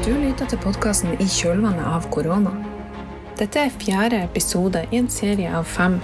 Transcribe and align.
Du 0.00 0.14
lytter 0.16 0.48
til 0.48 0.56
podkasten 0.62 1.10
I 1.20 1.26
kjølvannet 1.28 1.84
av 1.84 2.06
korona. 2.08 2.54
Dette 3.36 3.66
er 3.66 3.74
fjerde 3.82 4.22
episode 4.24 4.80
i 4.88 4.96
en 4.96 5.10
serie 5.12 5.50
av 5.52 5.66
fem. 5.68 5.98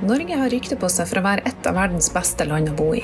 Norge 0.00 0.38
har 0.40 0.48
rykte 0.48 0.78
på 0.80 0.88
seg 0.88 1.10
for 1.10 1.20
å 1.20 1.24
være 1.26 1.44
et 1.50 1.68
av 1.68 1.76
verdens 1.76 2.08
beste 2.14 2.46
land 2.48 2.72
å 2.72 2.76
bo 2.78 2.88
i. 2.96 3.02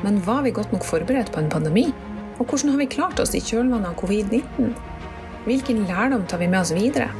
Men 0.00 0.16
var 0.24 0.40
vi 0.48 0.54
godt 0.56 0.72
nok 0.72 0.88
forberedt 0.88 1.28
på 1.34 1.42
en 1.42 1.52
pandemi? 1.52 1.90
Og 2.38 2.46
hvordan 2.46 2.72
har 2.72 2.80
vi 2.80 2.88
klart 2.96 3.20
oss 3.20 3.36
i 3.36 3.44
kjølvannet 3.44 3.92
av 3.92 4.00
covid-19? 4.00 4.72
Hvilken 5.44 5.84
lærdom 5.84 6.24
tar 6.24 6.40
vi 6.40 6.48
med 6.48 6.62
oss 6.62 6.72
videre? 6.72 7.12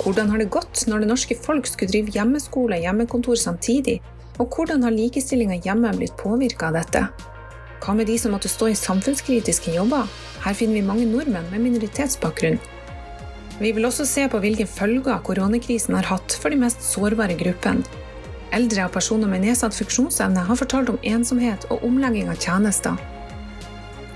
Hvordan 0.00 0.32
har 0.32 0.40
det 0.40 0.48
gått 0.56 0.86
når 0.88 1.04
det 1.04 1.12
norske 1.12 1.36
folk 1.44 1.68
skulle 1.68 1.92
drive 1.92 2.16
hjemmeskole 2.16 2.80
og 2.80 2.88
hjemmekontor 2.88 3.36
samtidig? 3.36 4.00
Og 4.40 4.48
hvordan 4.48 4.88
har 4.88 4.96
likestillinga 4.96 5.60
hjemme 5.68 5.92
blitt 6.00 6.16
påvirka 6.16 6.72
av 6.72 6.80
dette? 6.80 7.10
Hva 7.82 7.94
med 7.94 8.08
de 8.10 8.16
som 8.18 8.34
måtte 8.34 8.50
stå 8.50 8.70
i 8.72 8.78
samfunnskritiske 8.78 9.74
jobber? 9.76 10.08
Her 10.44 10.56
finner 10.56 10.78
vi 10.80 10.86
mange 10.86 11.06
nordmenn 11.06 11.46
med 11.52 11.62
minoritetsbakgrunn. 11.66 12.58
Vi 13.58 13.72
vil 13.74 13.86
også 13.88 14.06
se 14.06 14.28
på 14.30 14.38
hvilke 14.42 14.68
følger 14.70 15.22
koronakrisen 15.26 15.96
har 15.98 16.06
hatt 16.06 16.36
for 16.38 16.54
de 16.54 16.60
mest 16.60 16.84
sårbare 16.86 17.34
gruppene. 17.38 17.86
Eldre 18.54 18.86
og 18.86 18.94
personer 18.94 19.28
med 19.28 19.44
nedsatt 19.44 19.76
funksjonsevne 19.76 20.46
har 20.48 20.58
fortalt 20.58 20.92
om 20.92 21.00
ensomhet 21.04 21.66
og 21.68 21.82
omlegging 21.84 22.30
av 22.32 22.38
tjenester. 22.40 22.96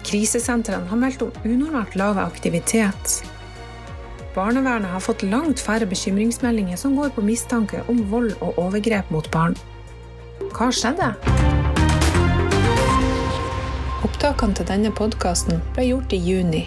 Krisesentrene 0.06 0.88
har 0.88 0.98
meldt 0.98 1.23
om 1.26 1.34
unormalt 1.45 1.98
lav 2.01 2.18
aktivitet. 2.23 3.20
Barnevernet 4.34 4.88
har 4.88 5.04
fått 5.04 5.26
langt 5.26 5.60
færre 5.60 5.87
bekymringsmeldinger 5.90 6.80
som 6.80 6.96
går 6.96 7.12
på 7.12 7.26
mistanke 7.26 7.84
om 7.92 8.01
vold 8.10 8.32
og 8.40 8.56
overgrep 8.62 9.12
mot 9.12 9.29
barn. 9.34 9.59
Hva 10.56 10.73
skjedde? 10.73 11.12
Opptakene 14.22 14.54
til 14.54 14.66
denne 14.68 14.90
podkasten 14.94 15.56
ble 15.74 15.82
gjort 15.88 16.12
i 16.14 16.18
juni. 16.22 16.60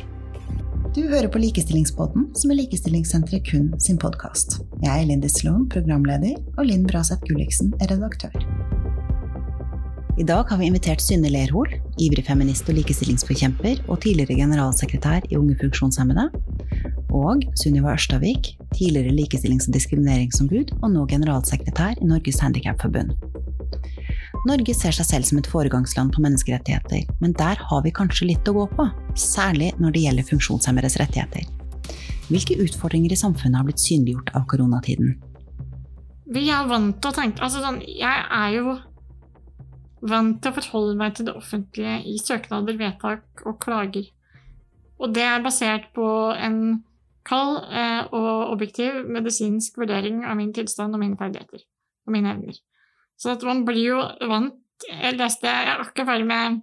Du 0.92 1.06
hører 1.08 1.30
på 1.32 1.40
Likestillingspodden, 1.40 2.26
som 2.36 2.52
er 2.52 2.58
Likestillingssenteret 2.60 3.46
kun 3.48 3.70
sin 3.80 3.96
podkast. 3.96 4.58
Jeg 4.82 4.92
er 4.92 5.06
Lindy 5.08 5.30
Sloan, 5.32 5.62
programleder, 5.72 6.36
og 6.58 6.68
Linn 6.68 6.84
Braseth 6.84 7.24
Gulliksen 7.24 7.70
er 7.80 7.94
redaktør. 7.94 8.36
I 10.20 10.28
dag 10.28 10.52
har 10.52 10.60
vi 10.60 10.68
invitert 10.68 11.00
Synne 11.00 11.32
Lerhol, 11.32 11.72
ivrig 11.96 12.26
feminist 12.28 12.68
og 12.68 12.76
likestillingsforkjemper 12.82 13.86
og 13.88 14.04
tidligere 14.04 14.36
generalsekretær 14.42 15.32
i 15.32 15.40
Unge 15.40 15.56
funksjonshemmede, 15.64 16.28
og 17.16 17.48
Sunniva 17.56 17.96
Ørstavik, 17.96 18.58
tidligere 18.76 19.16
likestillings- 19.16 19.72
og 19.72 19.80
diskrimineringsombud 19.80 20.76
og 20.82 20.92
nå 20.92 21.08
generalsekretær 21.08 22.04
i 22.04 22.12
Norges 22.12 22.44
Handikapforbund. 22.44 23.16
Norge 24.46 24.76
ser 24.78 24.94
seg 24.94 25.08
selv 25.08 25.26
som 25.26 25.40
et 25.40 25.48
foregangsland 25.50 26.12
på 26.14 26.22
menneskerettigheter, 26.22 27.08
men 27.18 27.32
der 27.34 27.58
har 27.58 27.80
vi 27.82 27.94
kanskje 27.98 28.28
litt 28.30 28.50
å 28.50 28.54
gå 28.54 28.66
på, 28.78 28.84
særlig 29.18 29.72
når 29.82 29.96
det 29.96 30.04
gjelder 30.04 30.28
funksjonshemmedes 30.28 31.00
rettigheter. 31.02 31.48
Hvilke 32.30 32.58
utfordringer 32.62 33.14
i 33.14 33.18
samfunnet 33.18 33.58
har 33.58 33.66
blitt 33.66 33.82
synliggjort 33.82 34.30
av 34.38 34.46
koronatiden? 34.52 35.16
Vi 36.36 36.44
er 36.54 36.70
vant 36.70 36.98
til 37.02 37.10
å 37.10 37.16
tenke 37.16 37.42
altså 37.46 37.64
sånn, 37.64 37.82
Jeg 37.86 38.22
er 38.38 38.54
jo 38.54 38.76
vant 40.06 40.38
til 40.42 40.54
å 40.54 40.58
forholde 40.60 41.00
meg 41.00 41.18
til 41.18 41.26
det 41.26 41.36
offentlige 41.38 41.98
i 42.06 42.18
søknader, 42.22 42.78
vedtak 42.78 43.46
og 43.50 43.58
klager. 43.62 44.12
Og 45.02 45.14
det 45.14 45.26
er 45.26 45.42
basert 45.46 45.90
på 45.98 46.08
en 46.38 46.84
kald 47.26 47.64
eh, 47.74 48.06
og 48.14 48.54
objektiv 48.54 49.02
medisinsk 49.10 49.82
vurdering 49.82 50.22
av 50.26 50.38
min 50.38 50.54
tilstand 50.54 50.94
og 50.94 51.02
mine 51.02 51.18
ferdigheter 51.18 51.66
og 52.06 52.14
mine 52.14 52.34
evner. 52.36 52.62
Så 53.20 53.36
at 53.36 53.44
man 53.48 53.64
blir 53.68 53.96
jo 53.96 54.00
vant 54.28 54.62
Jeg 54.86 55.16
leste 55.16 55.48
Jeg 55.48 55.70
er 55.72 55.82
akkurat 55.82 56.10
ferdig 56.10 56.28
med 56.28 56.58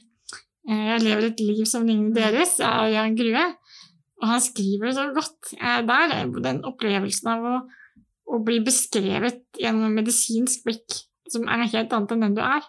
eh, 0.69 0.83
'Jeg 0.91 1.03
lever 1.03 1.29
et 1.31 1.41
liv 1.41 1.65
som 1.67 1.87
ligner 1.87 2.13
deres' 2.13 2.61
av 2.61 2.91
Jan 2.93 3.17
Grue. 3.17 3.45
Og 4.21 4.29
han 4.29 4.41
skriver 4.41 4.93
så 4.93 5.07
godt 5.17 5.55
eh, 5.57 5.81
der. 5.89 6.29
Den 6.45 6.61
opplevelsen 6.69 7.31
av 7.33 7.47
å, 7.49 7.55
å 8.37 8.43
bli 8.45 8.61
beskrevet 8.61 9.41
gjennom 9.59 9.97
medisinsk 9.97 10.67
blikk 10.69 11.01
som 11.33 11.49
er 11.49 11.65
helt 11.65 11.93
annet 11.97 12.13
enn 12.13 12.27
den 12.27 12.37
du 12.37 12.43
er. 12.45 12.63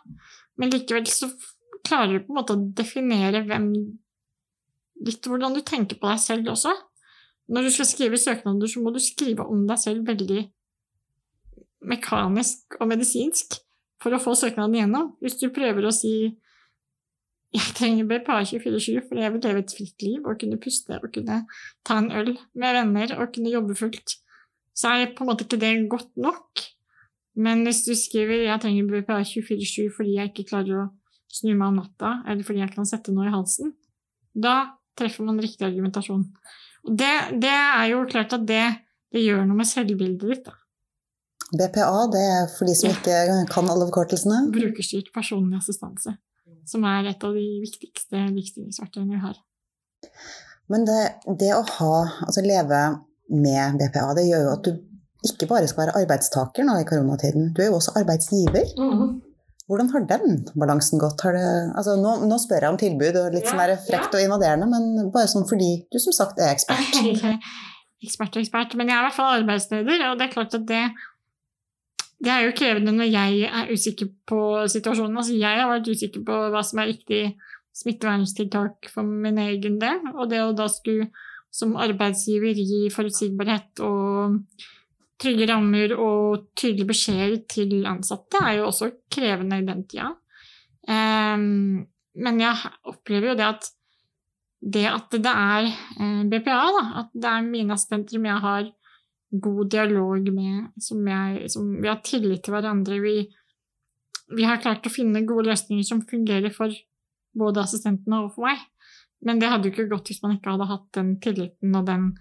Men 0.58 0.72
likevel 0.72 1.06
så 1.12 1.30
klarer 1.84 2.16
du 2.16 2.24
på 2.24 2.34
en 2.34 2.40
måte 2.40 2.56
å 2.56 2.64
definere 2.78 3.44
hvem 3.50 3.74
Litt 5.04 5.26
hvordan 5.28 5.56
du 5.58 5.60
tenker 5.66 5.98
på 6.00 6.08
deg 6.08 6.20
selv 6.22 6.52
også. 6.54 6.72
Når 7.52 7.66
du 7.66 7.70
skal 7.76 7.88
skrive 7.90 8.20
søknader, 8.22 8.70
så 8.72 8.80
må 8.80 8.94
du 8.94 9.02
skrive 9.04 9.44
om 9.52 9.66
deg 9.68 9.82
selv 9.82 10.08
veldig 10.08 10.46
mekanisk 11.92 12.78
og 12.80 12.88
medisinsk 12.88 13.58
for 14.04 14.16
å 14.16 14.22
få 14.22 14.36
søknaden 14.38 14.76
igjennom. 14.78 15.14
Hvis 15.24 15.40
du 15.40 15.48
prøver 15.56 15.88
å 15.88 15.96
si 15.96 16.34
jeg 17.54 17.74
trenger 17.78 18.08
BPA 18.10 18.40
24-7 18.50 19.04
fordi 19.06 19.22
jeg 19.22 19.34
vil 19.36 19.44
leve 19.46 19.62
et 19.62 19.74
fritt 19.78 20.04
liv 20.06 20.26
og 20.26 20.40
kunne 20.42 20.58
puste 20.62 20.98
og 20.98 21.12
kunne 21.14 21.44
ta 21.86 21.98
en 22.02 22.10
øl 22.10 22.32
med 22.58 22.78
venner 22.80 23.14
og 23.20 23.30
kunne 23.36 23.54
jobbe 23.54 23.78
fullt, 23.78 24.16
så 24.74 24.96
er 24.96 25.12
på 25.14 25.22
en 25.22 25.30
måte 25.30 25.46
ikke 25.46 25.62
det 25.62 25.74
godt 25.92 26.10
nok. 26.18 26.64
Men 27.38 27.62
hvis 27.66 27.84
du 27.86 27.94
skriver 27.98 28.46
'jeg 28.46 28.62
trenger 28.62 28.90
BPA 28.90 29.22
24-7 29.22 29.94
fordi 29.94 30.18
jeg 30.18 30.30
ikke 30.32 30.50
klarer 30.50 30.82
å 30.82 30.90
snu 31.30 31.54
meg 31.54 31.68
om 31.68 31.78
natta', 31.78 32.24
eller 32.28 32.44
fordi 32.44 32.60
jeg 32.60 32.74
kan 32.74 32.86
sette 32.86 33.14
noe 33.14 33.28
i 33.28 33.34
halsen, 33.34 33.74
da 34.34 34.78
treffer 34.98 35.26
man 35.26 35.42
riktig 35.42 35.66
argumentasjon. 35.66 36.26
Og 36.86 36.98
det, 36.98 37.40
det 37.42 37.54
er 37.54 37.86
jo 37.94 38.06
klart 38.06 38.34
at 38.34 38.46
det, 38.46 38.66
det 39.14 39.22
gjør 39.22 39.46
noe 39.46 39.62
med 39.62 39.70
selvbildet 39.70 40.30
ditt. 40.30 40.46
da. 40.46 40.58
BPA, 41.54 42.06
det 42.14 42.22
er 42.22 42.48
for 42.52 42.70
de 42.70 42.76
som 42.78 42.94
ikke 42.94 43.18
kan 43.52 43.70
alle 43.70 43.88
forkortelsene? 43.90 44.46
Brukerstyrt 44.54 45.12
personlig 45.16 45.60
assistanse. 45.62 46.16
Som 46.70 46.86
er 46.88 47.12
et 47.12 47.26
av 47.28 47.36
de 47.36 47.46
viktigste 47.64 48.24
likestillingsverktøyene 48.32 49.18
vi 49.18 49.22
har. 49.24 49.38
Men 50.72 50.88
det, 50.88 51.02
det 51.42 51.52
å 51.56 51.62
ha, 51.68 51.94
altså 52.26 52.44
leve 52.46 52.80
med 53.34 53.78
BPA, 53.82 54.08
det 54.18 54.26
gjør 54.30 54.48
jo 54.48 54.56
at 54.56 54.68
du 54.68 54.74
ikke 55.24 55.48
bare 55.52 55.68
skal 55.70 55.86
være 55.86 56.00
arbeidstaker 56.02 56.66
nå 56.68 56.80
i 56.82 56.88
koronatiden, 56.88 57.52
du 57.56 57.62
er 57.64 57.70
jo 57.72 57.78
også 57.80 57.96
arbeidsgiver. 58.02 58.74
Mm. 58.80 59.22
Hvordan 59.72 59.92
har 59.94 60.08
den 60.10 60.42
balansen 60.60 61.00
gått? 61.00 61.24
Det, 61.24 61.44
altså 61.78 61.96
nå, 62.00 62.18
nå, 62.28 62.40
spør 62.42 62.66
jeg 62.66 62.76
om 62.76 62.80
tilbud, 62.82 63.20
og 63.22 63.36
litt 63.36 63.48
sånn 63.48 63.62
der 63.64 63.78
frekt 63.86 64.16
og 64.16 64.24
invaderende, 64.24 64.68
men 64.68 65.12
bare 65.14 65.32
sånn 65.32 65.48
fordi 65.48 65.72
du 65.94 66.00
som 66.04 66.16
sagt 66.16 66.42
er 66.44 66.52
ekspert. 66.52 67.00
ekspert 68.04 68.36
og 68.36 68.44
ekspert, 68.44 68.76
men 68.80 68.92
jeg 68.92 68.98
er 68.98 69.06
i 69.06 69.08
hvert 69.08 69.20
fall 69.20 69.38
arbeidsleder, 69.40 70.04
og 70.10 70.20
det 70.20 70.28
er 70.28 70.36
klart 70.36 70.58
at 70.60 70.68
det 70.68 70.84
det 72.24 72.32
er 72.32 72.46
jo 72.46 72.56
krevende 72.56 72.94
når 72.96 73.10
jeg 73.12 73.50
er 73.50 73.72
usikker 73.74 74.10
på 74.30 74.40
situasjonen. 74.72 75.18
Altså, 75.20 75.36
jeg 75.36 75.60
har 75.60 75.72
vært 75.72 75.90
usikker 75.92 76.24
på 76.28 76.38
hva 76.54 76.62
som 76.64 76.80
er 76.80 76.94
riktig 76.94 77.24
smitteverntiltak 77.76 78.90
for 78.94 79.08
min 79.08 79.42
egen 79.44 79.80
del. 79.82 80.00
Og 80.14 80.30
det 80.32 80.40
å 80.44 80.54
da 80.56 80.70
skulle 80.72 81.10
som 81.54 81.76
arbeidsgiver 81.78 82.58
gi 82.58 82.88
forutsigbarhet 82.94 83.84
og 83.86 84.40
trygge 85.22 85.48
rammer 85.52 85.94
og 85.96 86.50
tydelige 86.58 86.90
beskjeder 86.90 87.36
til 87.52 87.84
ansatte, 87.90 88.42
er 88.42 88.58
jo 88.58 88.70
også 88.72 88.90
krevende 89.14 89.60
i 89.62 89.68
den 89.68 89.84
tida. 89.90 90.10
Um, 90.84 91.84
men 92.20 92.42
jeg 92.42 92.72
opplever 92.90 93.32
jo 93.32 93.38
det 93.40 93.46
at 93.48 93.70
det 94.64 94.86
at 94.88 95.12
det 95.12 95.28
er 95.28 95.66
eh, 95.68 96.22
BPA, 96.32 96.60
da, 96.72 96.84
at 97.02 97.10
det 97.12 97.28
er 97.30 97.48
mine 97.48 97.76
assistenter 97.76 98.16
som 98.16 98.28
jeg 98.30 98.44
har 98.46 98.70
god 99.42 99.70
dialog 99.74 100.28
med, 100.34 100.68
som, 100.82 101.02
jeg, 101.08 101.50
som 101.52 101.70
vi 101.82 101.90
har 101.90 102.02
tillit 102.06 102.44
til 102.46 102.54
hverandre. 102.56 103.00
Vi, 103.02 103.16
vi, 104.36 104.46
har 104.46 104.62
klart 104.62 104.86
å 104.86 104.94
finne 104.94 105.26
gode 105.28 105.50
løsninger 105.50 105.86
som 105.88 106.04
fungerer 106.10 106.54
for 106.54 106.74
både 107.38 107.64
assistentene 107.64 108.22
og 108.24 108.34
for 108.36 108.50
meg. 108.50 108.62
Men 109.24 109.40
det 109.40 109.50
hadde 109.50 109.70
jo 109.70 109.74
ikke 109.74 109.90
gått 109.92 110.12
hvis 110.12 110.22
man 110.24 110.36
ikke 110.36 110.54
hadde 110.54 110.70
hatt 110.70 110.88
den 110.98 111.16
tilliten 111.24 111.78
og 111.80 111.88
den 111.88 112.12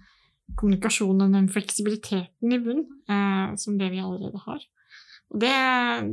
kommunikasjonen 0.59 1.27
og 1.27 1.35
den 1.37 1.49
fleksibiliteten 1.51 2.53
i 2.53 2.61
bunn 2.61 2.85
eh, 3.11 3.53
som 3.59 3.77
det 3.79 3.89
vi 3.93 4.01
allerede 4.03 4.39
har. 4.45 4.63
Og 5.33 5.41
det, 5.41 5.53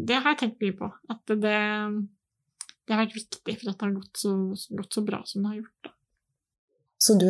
det, 0.08 0.18
har 0.18 0.34
jeg 0.34 0.40
tenkt 0.42 0.64
mye 0.64 0.76
på. 0.78 0.90
At 1.12 1.22
det, 1.28 1.38
det, 1.44 2.92
har 2.92 3.02
vært 3.04 3.16
viktig 3.18 3.56
for 3.60 3.72
at 3.72 3.80
det 3.80 3.86
har 3.86 3.96
gått 3.96 4.22
så, 4.22 4.34
gått 4.76 4.96
så 4.96 5.04
bra 5.06 5.22
som 5.28 5.44
det 5.44 5.52
har 5.52 5.60
gjort. 5.62 5.88
Da. 5.88 5.94
Så 7.00 7.14
du, 7.16 7.28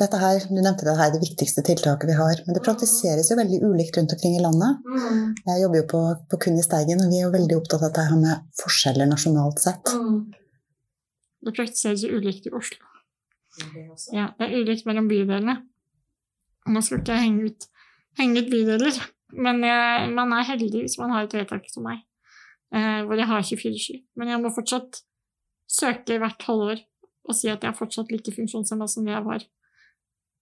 dette 0.00 0.16
her, 0.16 0.44
du 0.48 0.56
nevnte 0.56 0.86
det 0.86 0.94
her 0.96 1.10
det 1.12 1.20
viktigste 1.20 1.60
tiltaket 1.66 2.08
vi 2.08 2.14
har. 2.16 2.38
Men 2.46 2.56
det 2.56 2.62
praktiseres 2.64 3.28
jo 3.28 3.36
veldig 3.36 3.58
ulikt 3.68 3.98
rundt 3.98 4.14
omkring 4.14 4.38
i 4.38 4.40
landet. 4.40 4.78
Mm. 4.88 5.34
Jeg 5.50 5.60
jobber 5.60 5.82
jo 5.82 5.88
på, 5.90 6.00
på 6.32 6.38
Kun 6.40 6.56
i 6.56 6.64
Steigen, 6.64 7.02
og 7.04 7.12
vi 7.12 7.18
er 7.20 7.26
jo 7.26 7.34
veldig 7.34 7.58
opptatt 7.58 7.82
av 7.82 7.90
dette 7.90 8.06
her 8.08 8.22
med 8.22 8.46
forskjeller 8.62 9.10
nasjonalt 9.10 9.60
sett. 9.60 9.92
Mm. 9.92 10.22
Det 11.44 11.52
praktiseres 11.58 12.06
jo 12.06 12.16
ulikt 12.16 12.48
i 12.48 12.54
Oslo. 12.56 12.88
Ja, 14.16 14.30
det 14.38 14.46
er 14.46 14.54
ulikt 14.62 14.88
mellom 14.88 15.10
bydelene. 15.10 15.58
Nå 16.72 16.80
skal 16.86 17.02
ikke 17.02 17.18
jeg 17.18 17.26
henge 17.26 17.50
ut, 17.50 17.66
henge 18.16 18.40
ut 18.40 18.48
bydeler, 18.48 19.00
men 19.44 19.60
jeg, 19.66 20.06
man 20.16 20.32
er 20.38 20.46
heldig 20.54 20.86
hvis 20.86 20.96
man 21.02 21.12
har 21.12 21.26
et 21.26 21.36
vedtak 21.36 21.66
som 21.68 21.84
meg, 21.84 22.00
eh, 22.72 23.02
hvor 23.04 23.20
jeg 23.20 23.28
har 23.28 23.44
24-7. 23.44 24.00
Men 24.16 24.32
jeg 24.32 24.40
må 24.40 24.54
fortsatt 24.54 25.02
søke 25.68 26.16
hvert 26.22 26.48
halvår 26.48 26.80
og 27.28 27.36
si 27.38 27.50
at 27.50 27.62
jeg 27.62 27.70
er 27.70 27.78
fortsatt 27.78 28.10
like 28.12 28.34
funksjonshemma 28.34 28.88
som 28.90 29.06
jeg 29.08 29.24
var 29.26 29.44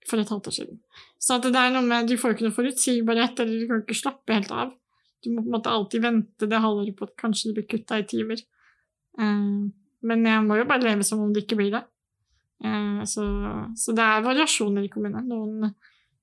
for 0.08 0.20
et 0.20 0.30
halvt 0.32 0.48
år 0.48 0.56
siden. 0.56 0.78
Så 1.20 1.36
det 1.44 1.52
er 1.52 1.72
noe 1.74 1.84
med, 1.84 2.08
du 2.08 2.16
får 2.20 2.34
ikke 2.34 2.46
noe 2.48 2.56
forutsigbarhet, 2.56 3.42
eller 3.42 3.60
du 3.60 3.66
kan 3.68 3.82
ikke 3.84 3.98
slappe 3.98 4.36
helt 4.36 4.52
av. 4.54 4.72
Du 5.20 5.28
må 5.32 5.42
på 5.42 5.50
en 5.50 5.56
måte 5.58 5.72
alltid 5.72 6.04
vente 6.06 6.48
det 6.48 6.62
halvåret 6.64 6.96
på 6.96 7.08
at 7.08 7.16
kanskje 7.20 7.50
det 7.50 7.58
blir 7.58 7.68
kutta 7.74 8.00
i 8.00 8.06
timer. 8.08 8.40
Eh, 9.20 9.60
men 10.08 10.28
jeg 10.30 10.46
må 10.46 10.56
jo 10.56 10.68
bare 10.68 10.86
leve 10.86 11.04
som 11.06 11.20
om 11.20 11.34
det 11.34 11.44
ikke 11.44 11.60
blir 11.60 11.74
det. 11.76 11.82
Eh, 12.64 13.02
så, 13.08 13.26
så, 13.76 13.94
det 13.96 14.06
er 14.06 14.24
variasjoner 14.24 14.86
i 14.86 14.92
kommunen. 14.92 15.28
Noen, 15.28 15.74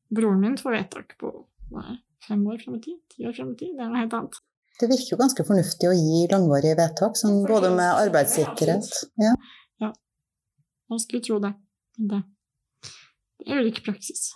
broren 0.10 0.42
min 0.42 0.58
får 0.58 0.80
vedtak 0.80 1.18
på 1.22 1.34
hva 1.70 1.86
fem 2.28 2.42
år 2.50 2.60
frem 2.64 2.80
i 2.80 2.84
tid, 2.84 3.00
ti 3.14 3.30
år 3.30 3.38
frem 3.38 3.54
i 3.54 3.60
tid. 3.60 3.76
Det 3.78 3.86
er 3.86 3.94
noe 3.94 4.02
helt 4.02 4.18
annet. 4.18 4.42
Det 4.78 4.90
virker 4.92 5.16
jo 5.16 5.22
ganske 5.22 5.46
fornuftig 5.46 5.90
å 5.90 5.96
gi 5.98 6.26
langvarige 6.30 6.78
vedtak, 6.78 7.18
sånn 7.18 7.40
både 7.50 7.72
med 7.74 8.02
arbeidssikkerhet 8.04 8.90
ja. 9.24 9.32
Man 10.92 11.02
skulle 11.04 11.24
tro 11.24 11.40
det. 11.44 11.54
Det, 11.98 12.22
det 13.42 13.54
er 13.54 13.64
ulik 13.64 13.82
praksis. 13.86 14.30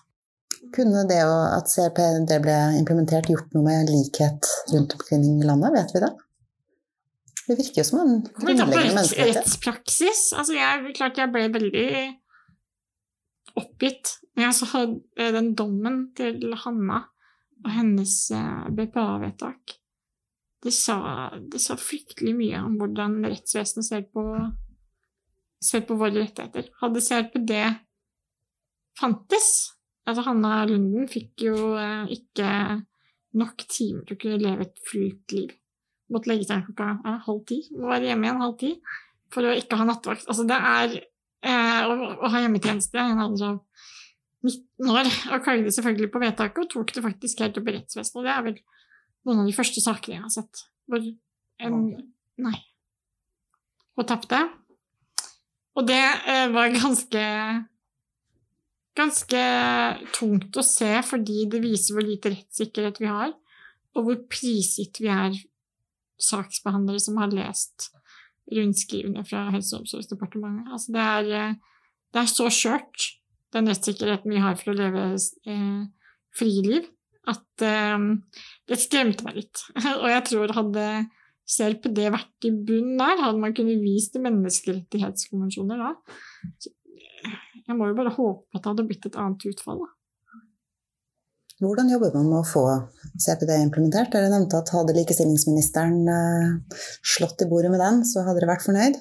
Kunne 0.76 1.06
det 1.10 1.22
at 1.26 1.70
CRPD 1.72 2.36
ble 2.44 2.58
implementert, 2.78 3.30
gjort 3.32 3.54
noe 3.56 3.66
med 3.66 3.90
likhet 3.90 4.50
rundt 4.74 4.94
omkring 4.98 5.26
i 5.40 5.48
landet? 5.48 5.74
Vet 5.78 5.96
vi 5.96 6.04
det? 6.04 6.12
Det 7.48 7.58
virker 7.58 7.82
jo 7.82 7.86
som 7.88 8.02
en 8.04 8.18
grunnleggende 8.22 8.96
menneskerettighet. 8.96 9.40
Rettspraksis? 9.42 10.26
Altså, 10.38 10.56
jeg, 10.60 10.94
klart 10.96 11.18
jeg 11.18 11.34
ble 11.34 11.48
veldig 11.56 11.88
oppgitt 13.60 14.18
når 14.38 14.46
jeg 14.46 14.58
så 14.60 14.84
den 15.36 15.52
dommen 15.60 16.04
til 16.16 16.54
Hanna 16.62 17.02
og 17.62 17.72
hennes 17.76 18.16
eh, 18.34 18.68
BPA-vedtak. 18.74 19.76
Det 20.62 20.72
det 20.72 21.62
sa, 21.62 21.76
fryktelig 21.78 22.36
mye 22.38 22.62
om 22.62 22.78
hvordan 22.78 23.20
rettsvesenet 23.26 23.88
ser 23.88 24.06
på, 24.14 24.24
ser 25.62 25.86
på 25.86 25.98
våre 26.00 26.24
rettigheter. 26.24 26.72
Hadde 26.82 27.04
CRPD 27.06 27.54
fantes 29.00 29.52
Altså, 30.10 30.24
Hanna 30.26 30.64
Lunden 30.66 31.06
fikk 31.08 31.44
jo 31.46 31.76
eh, 31.78 32.10
ikke 32.10 32.48
nok 33.38 33.62
timer 33.70 34.02
til 34.08 34.16
å 34.18 34.20
kunne 34.24 34.40
leve 34.42 34.66
et 34.66 34.80
fullt 34.90 35.36
liv 35.38 35.52
måtte 36.12 36.32
legge 36.32 36.48
seg 36.48 36.68
klokka 36.68 36.90
ja, 36.98 37.16
halv 37.26 37.42
ti. 37.50 37.62
Må 37.78 37.90
være 37.92 38.12
hjemme 38.12 38.28
igjen 38.28 38.44
halv 38.44 38.58
ti 38.62 38.74
for 39.32 39.48
å 39.48 39.56
ikke 39.56 39.80
ha 39.80 39.88
nattevakt. 39.88 40.28
Altså, 40.28 40.46
det 40.48 40.58
er 40.58 40.96
eh, 41.00 41.82
å, 41.88 41.96
å, 42.18 42.32
ha 42.34 42.44
hjemmetjeneste 42.44 43.00
i 43.00 43.14
en 43.14 43.24
alder 43.24 43.54
av 43.54 43.60
19 44.42 44.92
år, 44.92 45.10
og 45.32 45.44
klagde 45.46 45.72
selvfølgelig 45.76 46.10
på 46.12 46.22
vedtaket, 46.24 46.64
og 46.64 46.72
tok 46.74 46.96
det 46.96 47.04
faktisk 47.06 47.44
helt 47.44 47.60
opp 47.62 47.70
i 47.70 47.76
rettsvesenet. 47.78 48.26
Det 48.26 48.34
er 48.34 48.48
vel 48.48 48.58
noen 49.30 49.44
av 49.44 49.52
de 49.52 49.56
første 49.56 49.84
sakene 49.84 50.18
jeg 50.18 50.26
har 50.26 50.34
sett 50.34 50.66
hvor 50.90 51.06
en 51.62 51.84
Nei. 52.42 52.58
Og 54.00 54.08
tapte. 54.10 54.40
Og 55.80 55.88
det 55.88 56.02
eh, 56.02 56.48
var 56.52 56.74
ganske 56.76 57.26
ganske 58.98 59.44
tungt 60.16 60.58
å 60.58 60.66
se, 60.66 60.90
fordi 61.08 61.46
det 61.52 61.62
viser 61.64 61.96
hvor 61.96 62.06
lite 62.06 62.34
rettssikkerhet 62.34 63.00
vi 63.02 63.10
har, 63.10 63.32
og 63.96 64.08
hvor 64.08 64.20
prisgitt 64.32 65.02
vi 65.04 65.10
er 65.12 65.36
saksbehandlere 66.22 67.02
som 67.02 67.18
har 67.22 67.34
lest 67.34 67.90
rundskrivene 68.52 69.24
fra 69.28 69.48
Helse- 69.54 69.78
og 69.78 69.86
omsorgsdepartementet. 69.86 70.72
Altså 70.76 70.96
det, 70.96 71.08
er, 71.16 71.32
eh, 71.40 71.86
det 72.12 72.24
er 72.24 72.32
så 72.32 72.50
skjørt, 72.54 73.08
den 73.52 73.68
rettssikkerheten 73.68 74.32
vi 74.32 74.44
har 74.44 74.60
for 74.60 74.72
å 74.72 74.78
leve 74.78 75.06
eh, 75.16 75.82
friliv, 76.36 76.88
at 77.32 77.66
eh, 77.68 78.06
det 78.68 78.80
skremte 78.80 79.28
meg 79.28 79.42
litt. 79.42 79.64
og 80.02 80.08
jeg 80.12 80.28
tror 80.30 80.56
hadde 80.58 80.86
CRPD 81.52 82.06
vært 82.14 82.48
i 82.48 82.52
bunnen 82.52 83.00
der, 83.02 83.20
hadde 83.26 83.42
man 83.42 83.56
kunnet 83.56 83.82
vist 83.84 84.14
til 84.16 84.24
menneskerettighetskonvensjoner 84.26 85.82
da. 85.82 85.90
Eh, 86.72 87.34
jeg 87.68 87.78
må 87.78 87.90
jo 87.90 87.98
bare 87.98 88.14
håpe 88.16 88.56
at 88.56 88.62
det 88.62 88.72
hadde 88.72 88.88
blitt 88.88 89.10
et 89.10 89.20
annet 89.20 89.50
utfall. 89.52 89.84
da. 89.84 89.92
Hvordan 91.62 91.92
jobber 91.94 92.16
man 92.16 92.30
med 92.32 92.40
å 92.40 92.48
få 92.48 92.64
CPD 93.22 93.54
implementert? 93.60 94.10
Dere 94.14 94.32
nevnte 94.32 94.64
at 94.64 94.72
hadde 94.74 94.96
likestillingsministeren 94.98 96.10
eh, 96.10 96.80
slått 97.06 97.44
i 97.46 97.50
bordet 97.52 97.70
med 97.74 97.84
den, 97.84 98.02
så 98.08 98.24
hadde 98.26 98.42
dere 98.42 98.54
vært 98.56 98.66
fornøyd? 98.66 98.98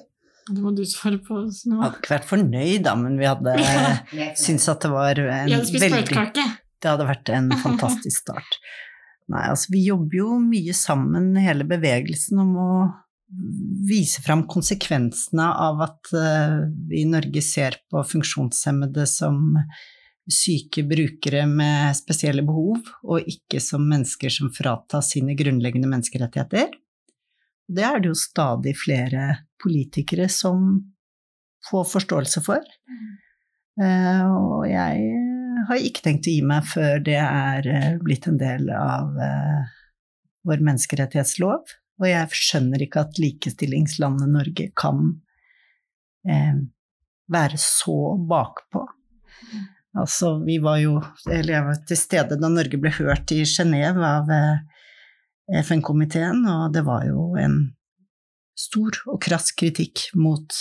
Det 0.51 0.59
må 0.61 0.73
du 0.75 0.83
svare 0.89 1.17
på. 1.23 1.39
Sånn. 1.55 1.79
hadde 1.81 2.01
ikke 2.01 2.13
vært 2.17 2.29
fornøyd, 2.29 2.83
da, 2.85 2.93
men 2.99 3.17
vi 3.17 3.29
hadde 3.29 3.55
syntes 4.43 4.67
at 4.73 4.85
det 4.85 4.91
var 4.93 5.21
en 5.23 5.55
veldig 5.55 5.81
Det 6.81 6.89
hadde 6.89 7.07
vært 7.07 7.33
en 7.33 7.51
fantastisk 7.63 8.25
start. 8.25 8.59
Nei, 9.31 9.45
altså 9.47 9.71
vi 9.71 9.85
jobber 9.85 10.17
jo 10.17 10.35
mye 10.43 10.73
sammen, 10.75 11.31
hele 11.39 11.65
bevegelsen, 11.67 12.41
om 12.43 12.57
å 12.59 12.73
vise 13.87 14.19
fram 14.25 14.43
konsekvensene 14.51 15.45
av 15.63 15.79
at 15.85 16.11
uh, 16.11 16.57
vi 16.89 17.05
i 17.05 17.07
Norge 17.07 17.43
ser 17.45 17.77
på 17.91 18.03
funksjonshemmede 18.03 19.05
som 19.07 19.55
syke 20.31 20.83
brukere 20.87 21.45
med 21.49 21.95
spesielle 21.97 22.43
behov, 22.45 22.83
og 23.07 23.27
ikke 23.27 23.61
som 23.63 23.87
mennesker 23.87 24.33
som 24.33 24.51
fratas 24.53 25.13
sine 25.15 25.35
grunnleggende 25.39 25.89
menneskerettigheter. 25.91 26.75
Det 27.71 27.85
er 27.87 28.01
det 28.01 28.11
jo 28.11 28.19
stadig 28.19 28.75
flere 28.79 29.29
politikere 29.61 30.27
som 30.31 30.75
får 31.69 31.87
forståelse 31.93 32.43
for. 32.43 32.63
Eh, 33.81 34.23
og 34.27 34.65
jeg 34.67 35.20
har 35.67 35.77
jeg 35.77 35.91
ikke 35.91 36.05
tenkt 36.07 36.29
å 36.29 36.33
gi 36.35 36.41
meg 36.45 36.67
før 36.69 37.03
det 37.05 37.19
er 37.21 37.67
eh, 37.69 37.91
blitt 38.01 38.27
en 38.29 38.39
del 38.41 38.69
av 38.75 39.17
eh, 39.21 39.73
vår 40.47 40.63
menneskerettighetslov. 40.67 41.75
Og 42.01 42.07
jeg 42.09 42.39
skjønner 42.41 42.81
ikke 42.81 43.03
at 43.05 43.19
likestillingslandet 43.21 44.31
Norge 44.31 44.71
kan 44.77 45.11
være 47.31 47.57
så 47.57 48.15
bakpå. 48.29 48.83
Altså, 49.97 50.37
vi 50.45 50.57
var 50.63 50.77
jo 50.79 51.01
Eller 51.27 51.53
jeg 51.53 51.65
var 51.65 51.79
til 51.87 51.99
stede 51.99 52.37
da 52.39 52.49
Norge 52.51 52.79
ble 52.79 52.93
hørt 52.95 53.31
i 53.35 53.41
Genéve 53.43 54.05
av 54.07 54.29
eh, 54.31 54.61
FN-komiteen, 55.61 56.45
og 56.47 56.71
det 56.71 56.85
var 56.87 57.03
jo 57.09 57.33
en 57.39 57.57
stor 58.55 58.95
og 59.11 59.19
krass 59.23 59.51
kritikk 59.57 60.05
mot 60.15 60.55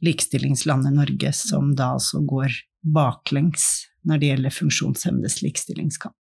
likestillingslandet 0.00 0.96
Norge, 0.96 1.32
som 1.36 1.74
da 1.76 1.92
altså 1.98 2.22
går 2.24 2.54
baklengs 2.80 3.89
når 4.08 4.20
det 4.20 4.32
gjelder 4.32 4.56
funksjonshemmedes 4.56 5.40
likestillingskamp. 5.44 6.16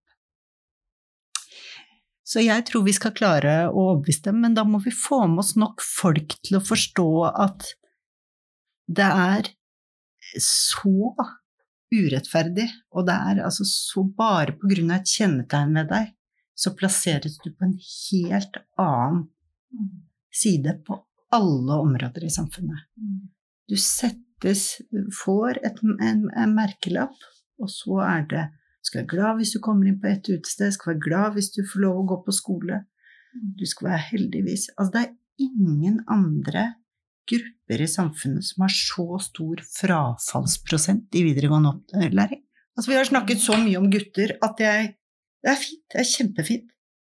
Så 2.27 2.43
jeg 2.43 2.65
tror 2.67 2.83
vi 2.83 2.95
skal 2.95 3.15
klare 3.15 3.51
å 3.69 3.83
overbevise 3.93 4.25
dem, 4.25 4.41
men 4.43 4.55
da 4.57 4.65
må 4.67 4.81
vi 4.83 4.91
få 4.91 5.21
med 5.31 5.45
oss 5.45 5.53
nok 5.55 5.83
folk 5.85 6.35
til 6.43 6.59
å 6.59 6.65
forstå 6.65 7.09
at 7.29 7.69
det 8.87 9.07
er 9.07 9.51
så 10.43 11.13
urettferdig, 11.93 12.67
og 12.91 13.07
det 13.07 13.15
er 13.15 13.41
altså 13.47 13.63
så 13.67 14.03
bare 14.17 14.57
på 14.59 14.67
grunn 14.73 14.91
av 14.91 14.99
et 14.99 15.13
kjennetegn 15.13 15.79
ved 15.79 15.89
deg, 15.93 16.11
så 16.57 16.73
plasseres 16.75 17.37
du 17.43 17.51
på 17.53 17.67
en 17.67 17.77
helt 17.77 18.59
annen 18.81 19.23
side 20.33 20.73
på 20.87 20.99
alle 21.35 21.79
områder 21.83 22.27
i 22.27 22.33
samfunnet. 22.33 22.87
Du 23.67 23.75
settes 23.79 24.81
får 25.21 25.61
et, 25.67 25.79
en, 25.83 26.25
en 26.27 26.55
merkelapp, 26.55 27.15
og 27.61 27.71
så 27.73 28.01
er 28.05 28.25
det 28.31 28.45
skal 28.87 29.01
være 29.01 29.11
glad 29.11 29.39
hvis 29.39 29.53
du 29.55 29.61
kommer 29.63 29.89
inn 29.89 29.99
på 30.01 30.09
et 30.11 30.27
utested, 30.31 30.73
skal 30.73 30.93
være 30.93 31.05
glad 31.05 31.37
hvis 31.37 31.51
du 31.55 31.61
får 31.67 31.83
lov 31.83 32.01
å 32.01 32.07
gå 32.11 32.19
på 32.25 32.35
skole. 32.35 32.81
Du 33.33 33.65
skal 33.67 33.91
være 33.91 34.03
heldigvis 34.11 34.69
Altså, 34.77 34.91
det 34.93 35.01
er 35.03 35.47
ingen 35.47 35.99
andre 36.09 36.67
grupper 37.27 37.83
i 37.83 37.89
samfunnet 37.91 38.45
som 38.47 38.63
har 38.63 38.73
så 38.73 39.19
stor 39.25 39.63
frafallsprosent 39.67 41.17
i 41.19 41.25
videregående 41.27 41.73
opplæring. 41.75 42.41
Altså, 42.77 42.91
vi 42.93 42.97
har 42.99 43.09
snakket 43.09 43.43
så 43.43 43.57
mye 43.59 43.81
om 43.81 43.89
gutter 43.91 44.37
at 44.45 44.63
jeg, 44.63 44.93
det 45.43 45.51
er 45.51 45.59
fint, 45.59 45.83
det 45.91 46.01
er 46.01 46.09
kjempefint. 46.13 46.71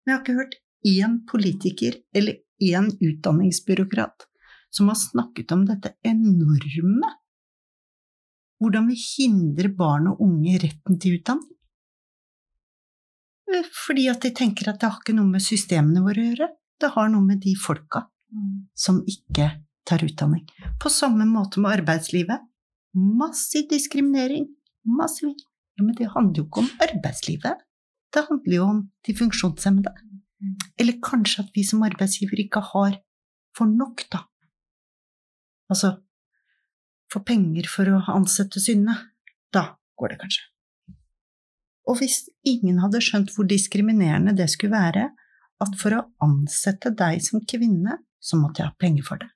Men 0.03 0.13
jeg 0.13 0.17
har 0.17 0.25
ikke 0.25 0.39
hørt 0.41 0.59
én 0.89 1.21
politiker 1.29 2.01
eller 2.17 2.41
én 2.63 2.89
utdanningsbyråkrat 2.97 4.29
som 4.75 4.89
har 4.91 4.99
snakket 5.01 5.53
om 5.53 5.65
dette 5.69 5.95
enorme 6.07 7.13
hvordan 8.59 8.89
vi 8.91 8.99
hindrer 8.99 9.71
barn 9.77 10.11
og 10.11 10.23
unge 10.25 10.55
i 10.55 10.61
retten 10.63 10.99
til 11.01 11.19
utdanning. 11.19 11.55
Fordi 13.87 14.09
at 14.13 14.23
de 14.25 14.33
tenker 14.37 14.69
at 14.69 14.81
det 14.81 14.91
har 14.91 15.01
ikke 15.01 15.17
noe 15.17 15.31
med 15.31 15.45
systemene 15.45 16.03
våre 16.05 16.21
å 16.21 16.31
gjøre, 16.31 16.49
det 16.79 16.91
har 16.95 17.09
noe 17.13 17.25
med 17.25 17.41
de 17.43 17.55
folka 17.59 18.05
som 18.77 19.01
ikke 19.09 19.49
tar 19.89 20.05
utdanning. 20.05 20.45
På 20.81 20.93
samme 20.93 21.25
måte 21.29 21.63
med 21.63 21.79
arbeidslivet. 21.79 22.45
Massiv 22.95 23.69
diskriminering. 23.71 24.47
Massiv 24.85 25.33
ja, 25.33 25.85
Men 25.85 25.95
det 25.97 26.11
handler 26.13 26.43
jo 26.43 26.47
ikke 26.49 26.65
om 26.65 26.71
arbeidslivet. 26.85 27.65
Det 28.13 28.25
handler 28.29 28.55
jo 28.57 28.65
om 28.67 28.83
de 29.07 29.15
funksjonshemmede. 29.17 29.93
Eller 30.79 30.99
kanskje 31.03 31.45
at 31.45 31.55
vi 31.55 31.65
som 31.67 31.83
arbeidsgiver 31.87 32.41
ikke 32.45 32.63
har 32.73 32.99
for 33.57 33.71
nok, 33.71 34.05
da. 34.13 34.25
Altså 35.69 35.97
får 37.13 37.25
penger 37.29 37.69
for 37.71 37.91
å 37.93 38.03
ansette 38.15 38.61
Synne. 38.63 38.95
Da 39.55 39.65
går 39.99 40.15
det 40.15 40.21
kanskje. 40.23 40.45
Og 41.89 42.03
hvis 42.03 42.27
ingen 42.47 42.83
hadde 42.83 43.01
skjønt 43.05 43.33
hvor 43.35 43.49
diskriminerende 43.49 44.35
det 44.37 44.51
skulle 44.53 44.77
være, 44.77 45.09
at 45.59 45.75
for 45.81 45.97
å 45.97 46.05
ansette 46.23 46.93
deg 46.95 47.23
som 47.25 47.43
kvinne, 47.49 47.97
så 48.21 48.39
måtte 48.39 48.63
jeg 48.63 48.71
ha 48.71 48.79
penger 48.79 49.07
for 49.07 49.23
det. 49.23 49.31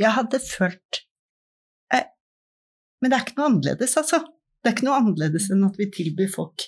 Jeg 0.00 0.16
hadde 0.16 0.38
følt 0.40 1.02
eh, 1.92 2.06
Men 3.02 3.12
det 3.12 3.16
er 3.16 3.24
ikke 3.26 3.36
noe 3.38 3.48
annerledes, 3.50 3.96
altså. 4.00 4.22
Det 4.62 4.70
er 4.70 4.76
ikke 4.76 4.86
noe 4.88 5.00
annerledes 5.02 5.50
enn 5.52 5.66
at 5.66 5.76
vi 5.76 5.90
tilbyr 5.92 6.30
folk 6.32 6.64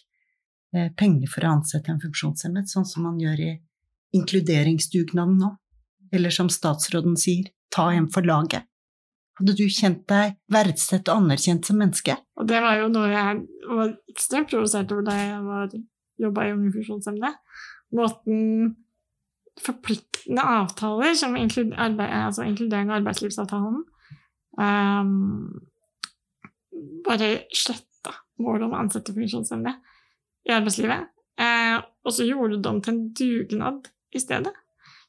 eh, 0.76 0.90
penger 0.99 1.30
for 1.33 1.47
å 1.47 1.54
ansette 1.56 1.92
en 1.94 2.02
funksjonshemmet, 2.02 2.68
sånn 2.68 2.87
som 2.90 3.06
man 3.09 3.21
gjør 3.23 3.40
i 3.40 3.52
inkluderingsdugnaden 4.18 5.38
nå. 5.40 5.54
Eller 6.14 6.35
som 6.35 6.50
statsråden 6.52 7.16
sier, 7.18 7.49
ta 7.75 7.88
en 7.94 8.11
for 8.12 8.26
laget. 8.26 8.68
Hadde 9.35 9.57
du 9.59 9.64
kjent 9.67 10.05
deg 10.11 10.37
verdsett 10.53 11.09
og 11.11 11.25
anerkjent 11.25 11.67
som 11.67 11.81
menneske? 11.83 12.14
Og 12.38 12.47
det 12.50 12.61
var 12.62 12.79
jo 12.79 12.91
noe 12.93 13.11
jeg 13.11 13.41
var 13.67 13.95
ekstremt 14.12 14.53
provosert 14.53 14.93
over 14.95 15.07
da 15.09 15.17
jeg 15.19 15.41
var, 15.49 15.75
jobba 16.23 16.47
i 16.47 16.53
Unge 16.55 16.71
funksjonshemmede. 16.76 17.33
Måten 17.99 18.38
forpliktende 19.62 20.43
avtaler, 20.43 21.14
som 21.19 21.35
inklud, 21.38 21.75
arbeid, 21.79 22.11
altså 22.11 22.47
inkluderende 22.47 22.95
arbeidslivsavtalen, 22.99 23.83
um, 24.59 25.12
bare 27.07 27.31
sletta 27.55 28.14
målet 28.43 28.67
om 28.67 28.75
å 28.75 28.81
ansette 28.83 29.14
funksjonshemmede 29.14 29.75
i 30.47 30.55
arbeidslivet. 30.55 31.11
Uh, 31.38 31.83
og 32.07 32.14
så 32.14 32.26
gjorde 32.26 32.57
de 32.57 32.64
dem 32.67 32.81
til 32.83 32.95
en 32.95 33.05
dugnad 33.19 33.91
i 34.14 34.23
stedet. 34.23 34.55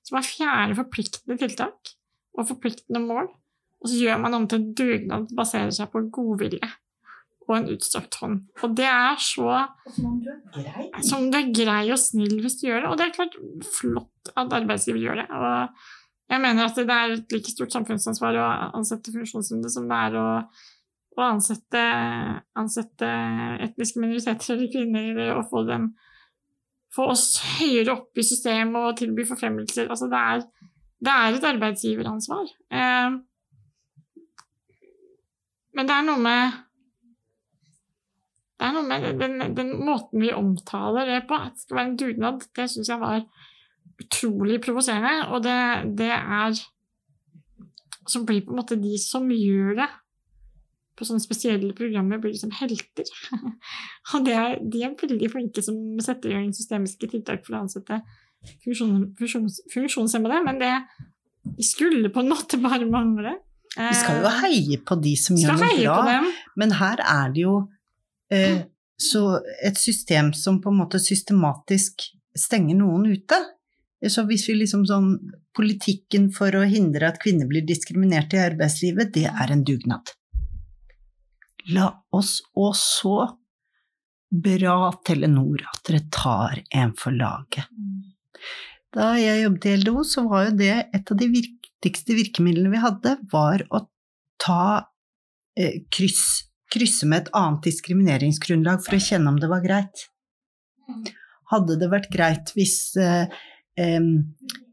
Så 0.06 0.18
var 0.18 0.26
fjerde 0.26 0.78
forpliktende 0.78 1.38
tiltak 1.42 1.94
og 2.38 2.50
forpliktende 2.50 3.02
mål 3.06 3.30
og 3.82 3.92
så 3.92 4.00
gjør 4.00 4.22
man 4.24 4.38
om 4.38 4.48
til 4.50 4.62
en 4.62 4.74
dugnad 4.78 5.30
som 5.30 5.38
baserer 5.38 5.74
seg 5.76 5.92
på 5.94 6.08
godvilje 6.14 6.72
og 7.46 7.54
en 7.58 7.68
utstrakt 7.76 8.18
hånd. 8.22 8.40
Og 8.66 8.78
det 8.78 8.88
er 8.90 9.20
så 9.22 9.50
Som 11.06 11.28
du 11.30 11.38
er 11.38 11.52
grei 11.54 11.84
og 11.94 12.00
snill 12.02 12.40
hvis 12.42 12.58
du 12.62 12.68
gjør 12.70 12.86
det. 12.86 12.90
Og 12.90 12.98
det 12.98 13.06
er 13.06 13.18
klart 13.18 13.38
flott 13.76 14.32
at 14.34 14.56
arbeidsgiver 14.58 15.04
gjør 15.04 15.22
det. 15.22 15.28
Og 15.30 16.34
jeg 16.34 16.42
mener 16.42 16.66
at 16.66 16.80
det 16.80 16.96
er 16.96 17.14
et 17.14 17.36
like 17.36 17.54
stort 17.54 17.76
samfunnsansvar 17.76 18.40
å 18.42 18.48
ansette 18.80 19.14
funksjonshemmede 19.14 19.70
som 19.70 19.86
det 19.92 20.00
er 20.08 20.18
å, 20.18 20.26
å 21.20 21.28
ansette, 21.28 21.84
ansette, 22.58 23.12
etniske 23.68 24.02
minoriteter 24.02 24.56
eller 24.56 24.74
kvinner 24.74 25.36
og 25.36 25.46
få 25.52 25.64
dem 25.70 25.92
få 26.96 27.10
oss 27.12 27.28
høyere 27.60 27.92
opp 27.92 28.20
i 28.20 28.24
systemet 28.24 28.80
og 28.80 28.98
tilby 29.00 29.26
forfremmelser. 29.28 29.90
Altså 29.92 30.08
det 30.12 30.20
er, 30.32 30.44
det 31.04 31.14
er 31.14 31.38
et 31.38 31.48
arbeidsgiveransvar. 31.50 32.52
Eh, 32.72 33.18
men 35.76 35.90
det 35.90 35.96
er 35.96 36.06
noe 36.08 36.22
med 36.22 36.62
det 38.56 38.70
er 38.70 38.76
noe 38.76 38.88
med 38.88 39.20
den, 39.20 39.42
den, 39.56 39.74
måten 39.84 40.22
vi 40.24 40.32
omtaler 40.32 41.10
det 41.10 41.26
på, 41.28 41.36
at 41.36 41.58
det 41.58 41.66
skal 41.66 41.80
være 41.80 41.90
en 41.90 41.98
dugnad, 42.00 42.46
det 42.56 42.70
syns 42.72 42.92
jeg 42.92 43.02
var 43.02 43.26
utrolig 44.00 44.62
provoserende. 44.64 45.28
Og 45.36 45.44
det, 45.44 45.60
det, 46.00 46.12
er 46.14 46.56
Som 48.08 48.26
blir 48.26 48.46
på 48.46 48.54
en 48.54 48.62
måte 48.62 48.78
de 48.80 48.96
som 49.02 49.28
gjør 49.32 49.76
det 49.82 49.90
på 50.96 51.04
sånne 51.04 51.24
spesielle 51.24 51.74
programmer, 51.76 52.22
blir 52.24 52.32
liksom 52.32 52.54
helter. 52.56 53.10
og 54.16 54.30
er, 54.32 54.62
de 54.64 54.84
er 54.86 54.94
veldig 55.02 55.28
flinke 55.34 55.64
som 55.66 56.00
setter 56.00 56.32
i 56.32 56.38
gang 56.38 56.54
systemiske 56.56 57.10
tiltak 57.12 57.44
for 57.44 57.58
å 57.58 57.66
ansette 57.66 57.98
funksjon, 58.64 59.10
funksjons, 59.20 59.58
funksjonshemmede, 59.74 60.38
men 60.46 60.62
det 60.62 60.72
skulle 61.66 62.14
på 62.14 62.24
en 62.24 62.32
måte 62.32 62.62
bare 62.64 62.88
mangle. 62.88 63.36
Vi 63.76 63.96
skal 64.00 64.22
jo 64.24 64.32
heie 64.42 64.80
på 64.88 64.98
de 65.04 65.16
som 65.20 65.38
gjør 65.40 65.58
noe 65.60 65.72
bra, 65.82 66.20
men 66.56 66.76
her 66.80 67.02
er 67.04 67.34
det 67.36 67.44
jo 67.44 67.56
eh, 68.32 68.62
et 69.68 69.80
system 69.80 70.32
som 70.38 70.62
på 70.64 70.72
en 70.72 70.80
måte 70.80 71.02
systematisk 71.04 72.08
stenger 72.36 72.80
noen 72.80 73.10
ute. 73.12 73.40
Så 74.08 74.24
hvis 74.30 74.48
vi 74.50 74.60
liksom 74.62 74.86
sånn 74.88 75.18
Politikken 75.56 76.26
for 76.36 76.52
å 76.60 76.66
hindre 76.68 77.08
at 77.08 77.22
kvinner 77.22 77.48
blir 77.48 77.64
diskriminert 77.64 78.34
i 78.36 78.42
arbeidslivet, 78.44 79.14
det 79.16 79.30
er 79.30 79.54
en 79.54 79.62
dugnad. 79.64 80.10
La 81.72 81.86
oss 82.12 82.42
og 82.60 82.74
så 82.76 83.14
bra 84.36 84.90
Telenor 85.08 85.64
at 85.64 85.80
dere 85.88 86.02
tar 86.12 86.60
en 86.76 86.92
for 87.00 87.16
laget. 87.16 87.72
Da 88.92 89.14
jeg 89.16 89.46
jobbet 89.46 89.70
i 89.70 89.78
LDO, 89.80 90.04
så 90.04 90.26
var 90.28 90.50
jo 90.50 90.58
det 90.60 90.74
et 90.76 91.12
av 91.12 91.20
de 91.20 91.30
virke 91.32 91.65
viktigste 91.84 92.16
virkemidlene 92.16 92.72
vi 92.74 92.82
hadde, 92.82 93.18
var 93.32 93.64
å 93.70 93.86
ta 94.42 94.88
eh, 95.58 95.84
kryss, 95.92 96.48
krysse 96.72 97.08
med 97.08 97.26
et 97.26 97.34
annet 97.36 97.68
diskrimineringsgrunnlag 97.70 98.84
for 98.86 98.98
å 98.98 99.02
kjenne 99.02 99.30
om 99.30 99.40
det 99.40 99.50
var 99.52 99.64
greit. 99.64 100.08
Hadde 101.52 101.78
det 101.78 101.92
vært 101.92 102.10
greit 102.14 102.52
hvis 102.56 102.96
eh, 102.98 103.30
eh, 103.78 104.12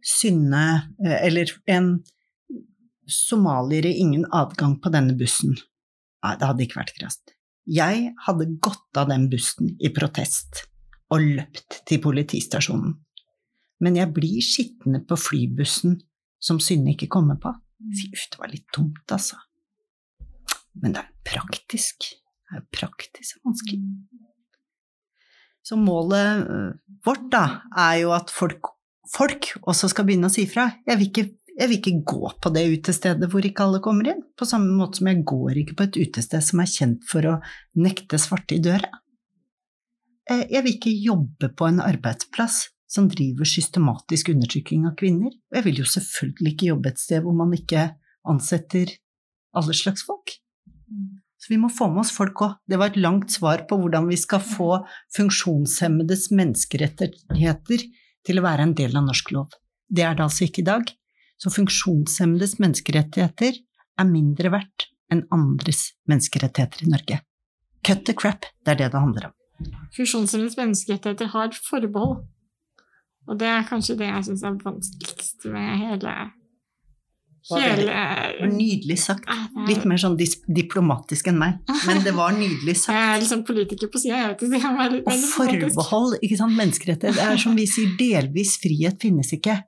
Synne 0.02 0.64
eller 0.98 1.46
en 1.70 1.92
somaliere 3.06 3.92
ingen 3.92 4.24
adgang 4.34 4.80
på 4.82 4.90
denne 4.90 5.14
bussen? 5.14 5.54
Nei, 6.22 6.32
det 6.38 6.48
hadde 6.48 6.64
ikke 6.64 6.80
vært 6.80 6.96
greit. 6.96 7.34
Jeg 7.70 8.08
hadde 8.26 8.48
gått 8.58 8.98
av 8.98 9.12
den 9.12 9.28
bussen 9.30 9.76
i 9.78 9.92
protest 9.94 10.64
og 11.12 11.22
løpt 11.22 11.84
til 11.86 12.00
politistasjonen. 12.02 12.96
Men 13.82 13.98
jeg 14.00 14.10
blir 14.16 14.42
sittende 14.42 15.04
på 15.06 15.18
flybussen 15.18 16.00
som 16.42 16.58
Synne 16.62 16.96
ikke 16.96 17.10
kommer 17.12 17.38
på. 17.40 17.52
Si 17.94 18.10
uff, 18.12 18.26
det 18.32 18.40
var 18.40 18.50
litt 18.52 18.68
dumt, 18.74 19.04
altså. 19.14 19.38
Men 20.82 20.94
det 20.94 21.02
er 21.02 21.12
praktisk. 21.26 22.08
Det 22.08 22.56
er 22.56 22.62
jo 22.62 22.68
praktisk 22.74 23.38
vanskelig. 23.46 23.80
Så 25.62 25.78
målet 25.78 26.42
øh, 26.50 26.72
vårt, 27.06 27.28
da, 27.30 27.44
er 27.78 28.00
jo 28.02 28.10
at 28.16 28.32
folk, 28.34 28.72
folk 29.10 29.52
også 29.62 29.92
skal 29.92 30.08
begynne 30.08 30.30
å 30.30 30.34
si 30.34 30.48
fra. 30.50 30.66
Jeg 30.88 30.98
vil, 30.98 31.10
ikke, 31.12 31.26
jeg 31.54 31.70
vil 31.70 31.78
ikke 31.78 31.94
gå 32.14 32.32
på 32.42 32.52
det 32.54 32.64
utestedet 32.72 33.30
hvor 33.30 33.46
ikke 33.46 33.68
alle 33.68 33.82
kommer 33.84 34.10
inn, 34.10 34.24
på 34.34 34.48
samme 34.48 34.74
måte 34.74 34.98
som 34.98 35.12
jeg 35.12 35.22
går 35.28 35.62
ikke 35.62 35.78
på 35.78 35.86
et 35.86 36.00
utested 36.02 36.42
som 36.42 36.64
er 36.64 36.72
kjent 36.72 37.06
for 37.08 37.30
å 37.30 37.38
nekte 37.78 38.18
svarte 38.20 38.58
i 38.58 38.64
døra. 38.64 38.90
Eh, 40.30 40.48
jeg 40.50 40.66
vil 40.66 40.76
ikke 40.76 40.96
jobbe 40.98 41.52
på 41.54 41.70
en 41.70 41.82
arbeidsplass 41.84 42.64
som 42.92 43.08
driver 43.08 43.48
systematisk 43.48 44.28
undertrykking 44.34 44.84
av 44.88 44.96
kvinner. 45.00 45.32
Og 45.32 45.58
jeg 45.58 45.66
vil 45.68 45.80
jo 45.80 45.88
selvfølgelig 45.88 46.52
ikke 46.52 46.70
jobbe 46.72 46.92
et 46.92 47.00
sted 47.00 47.24
hvor 47.24 47.36
man 47.36 47.54
ikke 47.56 47.88
ansetter 48.28 48.92
alle 49.56 49.76
slags 49.76 50.04
folk. 50.04 50.36
Så 51.42 51.50
vi 51.50 51.58
må 51.58 51.72
få 51.72 51.88
med 51.90 52.04
oss 52.04 52.12
folk 52.14 52.44
òg. 52.44 52.58
Det 52.70 52.78
var 52.78 52.92
et 52.92 53.00
langt 53.00 53.32
svar 53.34 53.64
på 53.66 53.78
hvordan 53.80 54.06
vi 54.10 54.18
skal 54.20 54.42
få 54.44 54.76
funksjonshemmedes 55.16 56.28
menneskerettigheter 56.36 57.86
til 58.22 58.38
å 58.38 58.44
være 58.44 58.68
en 58.68 58.76
del 58.78 58.94
av 58.98 59.08
norsk 59.08 59.32
lov. 59.34 59.48
Det 59.90 60.04
er 60.06 60.14
det 60.18 60.26
altså 60.28 60.46
ikke 60.46 60.62
i 60.62 60.68
dag. 60.68 60.92
Så 61.40 61.50
funksjonshemmedes 61.50 62.60
menneskerettigheter 62.62 63.58
er 63.58 64.08
mindre 64.08 64.52
verdt 64.54 64.86
enn 65.12 65.24
andres 65.34 65.88
menneskerettigheter 66.08 66.86
i 66.86 66.92
Norge. 66.92 67.18
Cut 67.82 68.04
the 68.06 68.14
crap, 68.14 68.46
det 68.62 68.76
er 68.76 68.84
det 68.84 68.92
det 68.94 69.02
handler 69.02 69.32
om. 69.32 69.34
Funksjonshemmedes 69.96 70.54
menneskerettigheter 70.60 71.32
har 71.34 71.58
forbehold. 71.66 72.22
Og 73.30 73.38
det 73.38 73.48
er 73.48 73.66
kanskje 73.68 73.98
det 74.00 74.08
jeg 74.08 74.28
syns 74.28 74.46
er 74.46 74.62
vanskeligst 74.62 75.50
med 75.52 75.76
hele 75.82 76.14
Hele 77.50 78.46
Nydelig 78.52 79.00
sagt. 79.02 79.26
Litt 79.66 79.82
mer 79.88 79.98
sånn 79.98 80.14
diplomatisk 80.14 81.26
enn 81.32 81.40
meg, 81.40 81.56
men 81.88 82.02
det 82.04 82.12
var 82.14 82.36
nydelig 82.36 82.76
sagt. 82.84 82.94
Jeg 82.94 83.08
er 83.16 83.22
liksom 83.24 83.42
politiker 83.48 83.90
på 83.90 83.98
sida, 83.98 84.20
jeg 84.20 84.28
vet 84.30 84.44
ikke. 84.60 85.00
Og 85.02 85.24
forbehold, 85.32 86.14
ikke 86.22 86.38
sant. 86.38 86.54
Menneskerettighet. 86.58 87.18
Det 87.18 87.26
er 87.26 87.42
som 87.42 87.58
vi 87.58 87.66
sier, 87.66 87.96
delvis 87.98 88.54
frihet 88.62 89.02
finnes 89.02 89.34
ikke. 89.34 89.58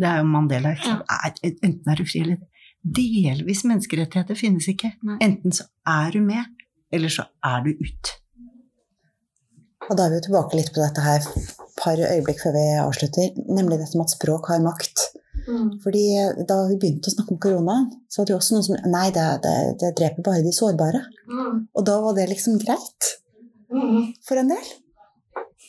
Det 0.00 0.08
er 0.08 0.22
jo 0.22 0.30
Mandela. 0.32 0.72
Ikke 0.76 0.94
sant? 0.94 1.44
Enten 1.50 1.92
er 1.92 2.00
du 2.00 2.08
fri 2.08 2.24
eller 2.24 2.40
Delvis 2.80 3.60
menneskerettigheter 3.68 4.38
finnes 4.40 4.64
ikke. 4.72 4.94
Enten 5.20 5.52
så 5.52 5.66
er 5.84 6.14
du 6.14 6.22
med, 6.24 6.48
eller 6.88 7.12
så 7.12 7.26
er 7.44 7.66
du 7.66 7.74
ut. 7.76 8.12
Og 9.90 9.98
da 9.98 10.06
er 10.06 10.14
vi 10.14 10.20
jo 10.20 10.28
tilbake 10.30 10.56
litt 10.56 10.72
på 10.72 10.80
dette 10.80 11.04
her 11.04 11.26
par 11.80 12.00
øyeblikk 12.00 12.42
før 12.44 12.56
vi 12.56 12.66
avslutter, 12.82 13.40
nemlig 13.48 13.80
dette 13.80 13.98
med 13.98 14.08
at 14.08 14.14
språk 14.16 14.52
har 14.52 14.62
makt. 14.64 15.08
Mm. 15.46 15.80
Fordi 15.82 16.04
Da 16.48 16.58
vi 16.68 16.76
begynte 16.80 17.10
å 17.10 17.14
snakke 17.14 17.34
om 17.34 17.40
korona, 17.42 17.78
så 18.08 18.20
var 18.20 18.28
det 18.28 18.34
jo 18.34 18.40
også 18.40 18.56
noen 18.56 18.66
som 18.66 18.92
Nei, 18.92 19.06
det, 19.14 19.26
det, 19.44 19.56
det 19.80 19.94
dreper 19.98 20.26
bare 20.26 20.44
de 20.44 20.52
sårbare. 20.54 21.02
Mm. 21.30 21.66
Og 21.74 21.88
da 21.88 21.96
var 22.04 22.16
det 22.18 22.28
liksom 22.32 22.60
greit. 22.62 23.10
Mm. 23.72 24.12
For 24.26 24.40
en 24.40 24.52
del. 24.52 24.70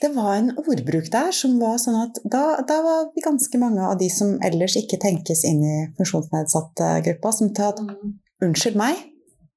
Det 0.02 0.10
var 0.16 0.34
en 0.34 0.50
ordbruk 0.58 1.12
der 1.14 1.30
som 1.36 1.60
var 1.62 1.78
sånn 1.78 2.00
at 2.00 2.18
da, 2.26 2.58
da 2.66 2.80
var 2.82 3.12
vi 3.14 3.22
ganske 3.22 3.60
mange 3.62 3.86
av 3.86 4.00
de 4.00 4.08
som 4.10 4.34
ellers 4.42 4.80
ikke 4.80 4.98
tenkes 5.02 5.44
inn 5.46 5.62
i 5.62 5.76
funksjonsnedsatte 6.00 6.88
gruppa, 7.06 7.34
som 7.38 7.52
tatt 7.54 7.84
mm. 7.86 8.16
unnskyld 8.48 8.80
meg, 8.82 8.98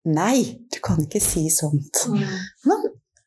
nei, 0.05 0.37
du 0.69 0.79
kan 0.85 1.01
ikke 1.01 1.23
si 1.25 1.47
sånt. 1.53 2.05
Mm. 2.13 2.29
Men 2.69 2.85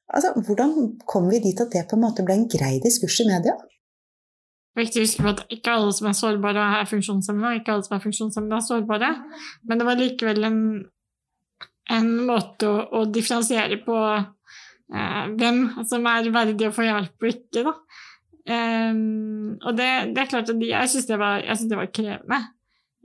Altså, 0.08 0.32
hvordan 0.40 0.76
kom 1.10 1.28
vi 1.32 1.42
dit 1.44 1.60
at 1.60 1.74
det 1.74 1.88
på 1.90 1.98
en 1.98 2.06
måte 2.06 2.24
ble 2.26 2.38
en 2.40 2.48
grei 2.52 2.78
diskurs 2.84 3.20
i 3.24 3.28
media? 3.28 3.58
Viktig 4.78 5.02
å 5.02 5.06
huske 5.08 5.24
på 5.26 5.32
at 5.34 5.42
ikke 5.52 5.74
alle 5.74 5.94
som 5.98 6.08
er 6.08 6.16
sårbare, 6.16 6.66
er 6.80 6.90
funksjonshemmede, 6.90 7.60
ikke 7.60 7.74
alle 7.74 7.86
som 7.88 7.98
er 7.98 8.04
funksjonshemmede, 8.04 8.60
er 8.60 8.68
sårbare. 8.68 9.10
Men 9.68 9.82
det 9.82 9.88
var 9.88 10.00
likevel 10.00 10.48
en, 10.48 10.60
en 11.98 12.12
måte 12.30 12.70
å, 12.70 12.84
å 13.00 13.06
differensiere 13.10 13.80
på 13.84 13.98
eh, 14.14 15.24
hvem 15.34 15.64
som 15.90 16.06
er 16.14 16.30
verdig 16.36 16.70
å 16.70 16.76
få 16.76 16.86
hjelp 16.86 17.26
og 17.26 17.34
ikke. 17.34 17.66
Da. 17.68 17.74
Um, 18.48 19.58
og 19.60 19.74
det, 19.76 19.90
det, 20.14 20.22
er 20.22 20.30
klart 20.32 20.54
at 20.54 20.60
de, 20.62 20.70
jeg 20.70 20.92
syns 20.94 21.10
det, 21.10 21.18
det, 21.68 21.76
var 21.82 21.90
krevende 21.92 22.38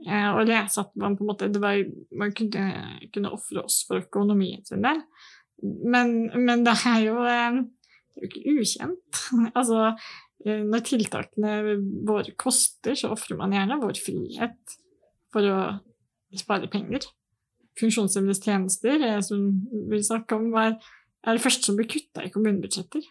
eh, 0.07 0.29
å 0.31 0.45
lese 0.47 0.85
at 0.85 0.93
man 0.95 1.17
på 1.19 1.25
en 1.25 1.31
måte 1.33 1.49
var, 1.59 1.81
Man 2.15 2.31
kunne, 2.37 2.69
kunne 3.11 3.33
ofre 3.35 3.65
oss 3.65 3.81
for 3.89 4.05
økonomien 4.05 4.63
sin 4.63 4.85
del. 4.85 5.01
Men, 5.61 6.31
men 6.45 6.63
det 6.65 6.75
er 6.89 6.99
jo 7.05 7.23
eh, 7.29 7.59
ikke 8.27 8.55
ukjent. 8.57 9.23
altså, 9.59 9.93
eh, 10.45 10.63
når 10.65 10.85
tiltakene 10.89 11.57
våre 12.07 12.35
koster, 12.39 12.97
så 12.99 13.13
ofrer 13.15 13.39
man 13.39 13.55
gjerne 13.55 13.81
vår 13.83 13.99
frihet 14.01 14.77
for 15.33 15.49
å 15.49 15.59
spare 16.37 16.69
penger. 16.71 17.05
funksjonshemmedes 17.79 18.41
tjenester, 18.43 19.01
som 19.25 19.47
vi 19.89 19.97
snakker 20.05 20.37
om, 20.37 20.51
er, 20.61 20.75
er 21.25 21.37
det 21.37 21.41
første 21.41 21.65
som 21.65 21.77
blir 21.77 21.89
kutta 21.89 22.21
i 22.25 22.29
kommunebudsjetter. 22.33 23.05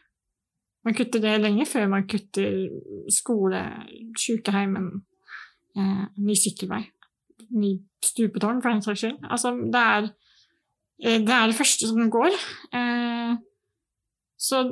Man 0.83 0.97
kutter 0.99 1.23
det 1.23 1.37
lenge 1.41 1.67
før 1.67 1.89
man 1.91 2.07
kutter 2.11 2.67
skole, 3.13 3.61
sykeheimen, 4.19 4.89
eh, 5.79 6.05
ny 6.19 6.35
sykkelvei, 6.39 6.83
ny 7.55 7.77
stupetårn, 8.03 8.63
for 8.63 8.71
den 8.71 8.83
saks 8.83 9.05
skyld. 9.05 9.21
Altså, 9.31 9.55
det 9.75 9.83
er, 9.83 10.09
eh, 10.11 10.22
det 11.03 11.35
er 11.35 11.51
det 11.51 11.59
første 11.59 11.89
som 11.91 12.11
går. 12.13 12.35
Eh, 12.79 13.35
så, 14.39 14.63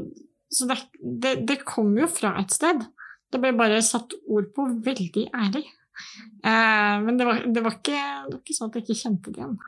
så 0.50 0.68
det, 0.70 0.78
det, 1.02 1.34
det 1.49 1.60
kommer 1.66 2.04
jo 2.04 2.10
fra 2.20 2.37
et 2.42 2.54
sted. 2.54 2.84
Det 3.30 3.40
ble 3.42 3.52
bare 3.58 3.82
satt 3.87 4.14
ord 4.30 4.50
på 4.54 4.66
veldig 4.87 5.26
ærlig. 5.34 5.64
Eh, 6.46 6.96
men 7.04 7.18
det 7.18 7.26
var, 7.26 7.42
det, 7.46 7.64
var 7.64 7.76
ikke, 7.78 7.99
det 8.28 8.37
var, 8.37 8.42
ikke, 8.44 8.56
sånn 8.56 8.70
at 8.70 8.78
jeg 8.78 8.87
ikke 8.87 9.00
kjente 9.02 9.34
det 9.34 9.42
igjen. 9.42 9.58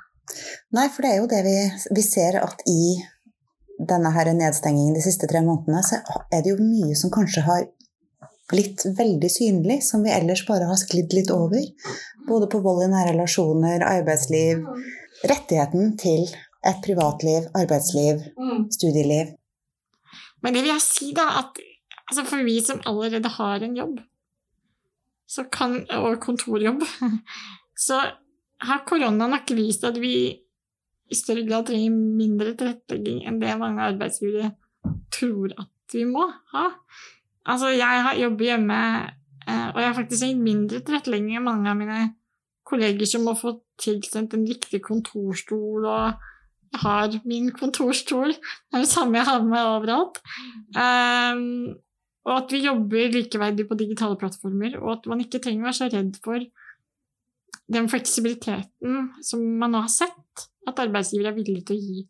Nei, 0.76 0.86
for 0.94 1.04
det 1.04 1.10
er 1.10 1.18
jo 1.20 1.30
det 1.30 1.42
vi, 1.46 1.56
vi 1.98 2.06
ser 2.06 2.38
at 2.40 2.62
i 2.70 2.82
denne 3.82 4.12
her 4.14 4.30
nedstengingen 4.36 4.94
de 4.94 5.02
siste 5.02 5.26
tre 5.30 5.42
månedene, 5.42 5.82
så 5.82 5.98
er 6.30 6.44
det 6.44 6.54
jo 6.54 6.62
mye 6.62 6.94
som 6.98 7.10
kanskje 7.12 7.42
har 7.46 7.66
blitt 8.52 8.84
veldig 8.98 9.30
synlig, 9.32 9.80
som 9.82 10.04
vi 10.04 10.12
ellers 10.14 10.44
bare 10.46 10.68
har 10.68 10.78
sklidd 10.78 11.14
litt 11.16 11.30
over. 11.34 11.62
Både 12.28 12.46
på 12.50 12.60
vold 12.62 12.84
i 12.86 12.90
nære 12.92 13.16
relasjoner, 13.16 13.82
arbeidsliv 13.82 14.62
Rettigheten 15.22 15.92
til 16.00 16.24
et 16.68 16.78
privatliv, 16.84 17.48
arbeidsliv, 17.58 18.22
studieliv. 18.70 19.34
Men 20.42 20.54
det 20.54 20.62
vil 20.62 20.74
jeg 20.74 20.84
si, 20.84 21.10
da, 21.16 21.26
at 21.42 21.58
altså 22.08 22.24
for 22.28 22.44
vi 22.46 22.58
som 22.64 22.82
allerede 22.86 23.30
har 23.38 23.64
en 23.66 23.76
jobb, 23.76 24.00
kan, 25.52 25.78
og 25.96 26.20
kontorjobb, 26.20 26.84
så 27.86 28.00
har 28.62 28.84
korona 28.86 29.26
nok 29.30 29.50
vist 29.56 29.84
at 29.88 29.98
vi 30.00 30.14
i 31.12 31.16
større 31.16 31.44
grad 31.46 31.66
trenger 31.68 31.92
mindre 31.92 32.54
tilrettelegging 32.56 33.24
enn 33.28 33.40
det 33.42 33.56
mange 33.60 33.84
arbeidsgivere 33.84 34.52
tror 35.12 35.52
at 35.60 35.96
vi 35.96 36.04
må 36.08 36.24
ha. 36.54 36.68
Altså, 37.48 37.72
jeg 37.74 38.20
jobber 38.22 38.48
hjemme, 38.48 38.78
eh, 39.48 39.68
og 39.74 39.80
jeg 39.80 39.88
har 39.88 39.96
faktisk 39.98 40.22
trengt 40.22 40.46
mindre 40.46 40.80
tilrettelegging 40.80 41.36
enn 41.36 41.48
mange 41.48 41.70
av 41.70 41.78
mine 41.78 42.00
kolleger 42.68 43.08
som 43.08 43.26
har 43.28 43.36
fått 43.36 43.60
tilsendt 43.82 44.36
en 44.36 44.46
riktig 44.48 44.80
kontorstol, 44.84 45.84
og 45.84 46.28
jeg 46.72 46.80
har 46.80 47.16
min 47.28 47.50
kontorstol. 47.52 48.32
Det 48.32 48.78
er 48.78 48.84
det 48.84 48.90
samme 48.90 49.18
jeg 49.18 49.28
har 49.28 49.42
med 49.44 49.60
overalt. 49.60 50.20
Um, 50.72 51.74
og 52.22 52.36
at 52.36 52.54
vi 52.54 52.62
jobber 52.64 53.12
likeverdig 53.12 53.66
på 53.68 53.78
digitale 53.78 54.16
plattformer, 54.16 54.78
og 54.80 54.92
at 54.96 55.08
man 55.10 55.20
ikke 55.24 55.40
trenger 55.42 55.64
å 55.64 55.68
være 55.68 55.78
så 55.80 55.90
redd 55.92 56.16
for 56.24 56.44
den 57.72 57.88
fleksibiliteten 57.90 59.10
som 59.24 59.42
man 59.60 59.74
nå 59.74 59.82
har 59.84 59.92
sett 59.92 60.46
at 60.68 60.80
arbeidsgivere 60.82 61.32
er 61.32 61.36
villige 61.36 61.66
til 61.68 61.78
å 61.78 61.82
gi 61.82 62.04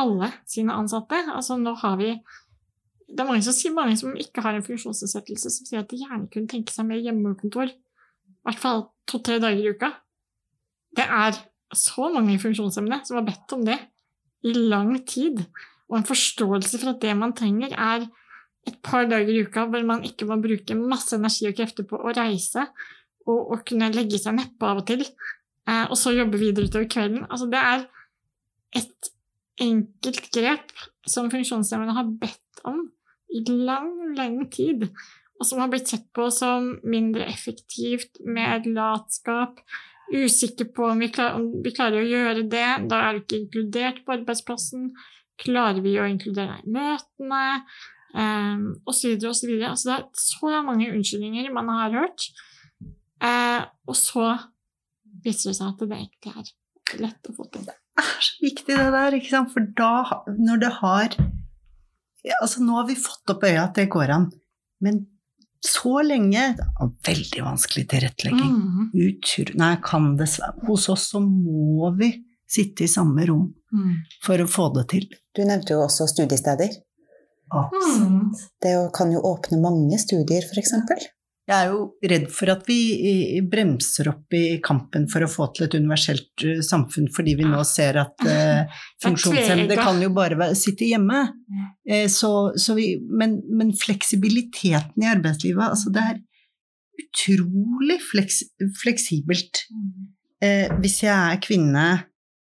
alle 0.00 0.30
sine 0.50 0.74
ansatte. 0.74 1.20
Altså 1.34 1.58
nå 1.60 1.76
har 1.82 2.00
vi 2.00 2.16
Det 3.04 3.20
er 3.20 3.28
mange 3.28 3.44
som 3.44 3.52
sier 3.52 3.70
mange 3.70 3.98
som 4.00 4.14
ikke 4.16 4.42
har 4.42 4.56
en 4.56 4.64
funksjonsnedsettelse, 4.64 5.50
som 5.52 5.66
sier 5.68 5.82
at 5.82 5.90
de 5.90 6.00
gjerne 6.00 6.24
kunne 6.32 6.48
tenke 6.50 6.72
seg 6.72 6.86
mer 6.88 7.02
hjemmekontor. 7.04 7.68
I 7.68 8.46
hvert 8.48 8.62
fall 8.62 8.80
to-tre 9.06 9.36
dager 9.38 9.60
i 9.60 9.74
uka. 9.76 9.90
Det 10.96 11.04
er 11.04 11.36
så 11.78 12.10
mange 12.14 12.38
funksjonshemmede 12.42 13.02
som 13.06 13.18
har 13.20 13.26
bedt 13.28 13.54
om 13.56 13.64
det 13.66 13.78
i 14.44 14.52
lang 14.54 14.96
tid. 15.08 15.40
Og 15.90 15.98
en 15.98 16.08
forståelse 16.08 16.80
for 16.80 16.94
at 16.94 17.02
det 17.04 17.14
man 17.18 17.34
trenger, 17.36 17.72
er 17.72 18.06
et 18.68 18.76
par 18.84 19.08
dager 19.08 19.32
i 19.32 19.42
uka 19.44 19.66
hvor 19.68 19.84
man 19.86 20.04
ikke 20.06 20.26
må 20.28 20.38
bruke 20.42 20.76
masse 20.78 21.16
energi 21.16 21.48
og 21.50 21.56
krefter 21.58 21.86
på 21.88 22.00
å 22.00 22.14
reise 22.16 22.64
og, 23.28 23.40
og 23.40 23.64
kunne 23.68 23.92
legge 23.92 24.20
seg 24.20 24.36
nedpå 24.38 24.68
av 24.68 24.82
og 24.82 24.86
til, 24.88 25.04
eh, 25.68 25.84
og 25.88 25.96
så 26.00 26.14
jobbe 26.14 26.40
videre 26.40 26.68
utover 26.68 26.88
kvelden. 26.92 27.26
Altså, 27.28 27.48
det 27.52 27.60
er 27.60 27.84
et 28.80 29.10
enkelt 29.64 30.30
grep 30.34 30.72
som 31.08 31.30
funksjonshemmede 31.32 31.96
har 31.96 32.10
bedt 32.20 32.64
om 32.68 32.86
i 33.34 33.42
lang, 33.48 34.16
lang 34.16 34.38
tid, 34.52 34.88
og 35.40 35.48
som 35.48 35.60
har 35.62 35.70
blitt 35.72 35.90
sett 35.90 36.06
på 36.14 36.28
som 36.32 36.74
mindre 36.86 37.26
effektivt, 37.26 38.20
mer 38.24 38.64
latskap, 38.66 39.60
usikker 40.12 40.68
på 40.76 40.88
om 40.90 41.00
vi, 41.00 41.08
klarer, 41.12 41.40
om 41.40 41.64
vi 41.64 41.72
klarer 41.74 42.02
å 42.02 42.08
gjøre 42.08 42.46
det, 42.50 42.68
da 42.90 43.00
er 43.06 43.16
du 43.16 43.22
ikke 43.24 43.40
inkludert 43.40 44.02
på 44.04 44.16
arbeidsplassen, 44.18 44.90
klarer 45.40 45.80
vi 45.84 45.96
å 45.98 46.06
inkludere 46.06 46.58
deg 46.58 46.66
i 46.68 46.74
møtene, 46.74 47.44
um, 48.14 48.66
så 48.90 49.12
videre. 49.12 49.70
Altså, 49.72 49.88
det 49.88 49.96
er 49.96 50.04
så 50.20 50.64
mange 50.66 50.90
unnskyldninger 50.92 51.54
man 51.54 51.72
har 51.74 51.96
hørt. 51.96 52.28
Eh, 53.24 53.62
og 53.88 53.96
så 53.96 54.26
viser 55.24 55.50
det 55.50 55.56
seg 55.58 55.70
at 55.70 55.82
det 55.82 55.96
egentlig 55.96 56.34
er 56.34 57.00
lett 57.00 57.30
å 57.30 57.36
få 57.36 57.46
til. 57.52 57.64
Det 57.64 58.04
er 58.04 58.26
så 58.26 58.42
viktig 58.42 58.76
det 58.76 58.90
der, 58.96 59.16
ikke 59.18 59.32
sant? 59.32 59.52
for 59.54 59.72
da, 59.78 59.94
når 60.34 60.66
det 60.66 60.74
har 60.82 61.16
Altså, 62.40 62.62
nå 62.64 62.72
har 62.78 62.86
vi 62.88 62.94
fått 62.96 63.28
opp 63.34 63.42
øya 63.44 63.66
at 63.66 63.76
det 63.76 63.90
går 63.92 64.08
an, 64.14 64.22
men 64.80 65.02
så 65.64 66.02
lenge 66.04 66.42
Veldig 67.06 67.42
vanskelig 67.44 67.86
tilrettelegging. 67.88 68.54
Mm. 68.54 68.90
Utro, 68.92 69.46
nei, 69.60 69.74
kan 69.84 70.10
dessverre 70.18 70.66
Hos 70.68 70.88
oss 70.92 71.08
så 71.14 71.22
må 71.24 71.90
vi 71.98 72.10
sitte 72.54 72.84
i 72.84 72.90
samme 72.90 73.24
rom 73.26 73.46
mm. 73.72 73.94
for 74.22 74.42
å 74.42 74.48
få 74.50 74.68
det 74.76 74.84
til. 74.92 75.06
Du 75.34 75.42
nevnte 75.48 75.74
jo 75.74 75.80
også 75.86 76.06
studiesteder. 76.10 76.76
Absolutt. 77.54 78.10
Mm. 78.10 78.34
Det 78.62 78.74
kan 78.94 79.12
jo 79.12 79.22
åpne 79.24 79.58
mange 79.62 79.98
studier, 79.98 80.44
f.eks. 80.44 80.74
Jeg 81.44 81.54
er 81.54 81.72
jo 81.74 81.80
redd 82.08 82.30
for 82.32 82.48
at 82.54 82.62
vi 82.64 83.40
bremser 83.52 84.08
opp 84.08 84.32
i 84.32 84.56
kampen 84.64 85.04
for 85.12 85.26
å 85.26 85.28
få 85.28 85.50
til 85.52 85.66
et 85.66 85.74
universelt 85.76 86.44
eh, 86.46 86.62
samfunn, 86.64 87.10
fordi 87.12 87.34
vi 87.36 87.48
nå 87.48 87.60
ser 87.68 87.98
at 88.00 88.24
uh, 88.30 88.78
funksjonshemmede 89.04 89.76
kan 89.76 90.00
jo 90.00 90.08
bare 90.16 90.38
være, 90.40 90.56
sitte 90.56 90.88
hjemme. 90.88 91.20
Uh, 91.84 92.06
så, 92.08 92.32
så 92.56 92.78
vi, 92.78 92.94
men, 93.04 93.42
men, 93.52 93.74
fleksibiliteten 93.76 95.04
i 95.04 95.10
arbeidslivet, 95.12 95.66
altså 95.68 95.92
det 95.92 96.06
er 96.14 96.22
utrolig 97.04 98.00
fleks, 98.08 98.40
fleksibelt. 98.80 99.66
Uh, 100.40 100.72
hvis 100.80 101.02
jeg 101.04 101.12
er 101.12 101.44
kvinne 101.44 101.88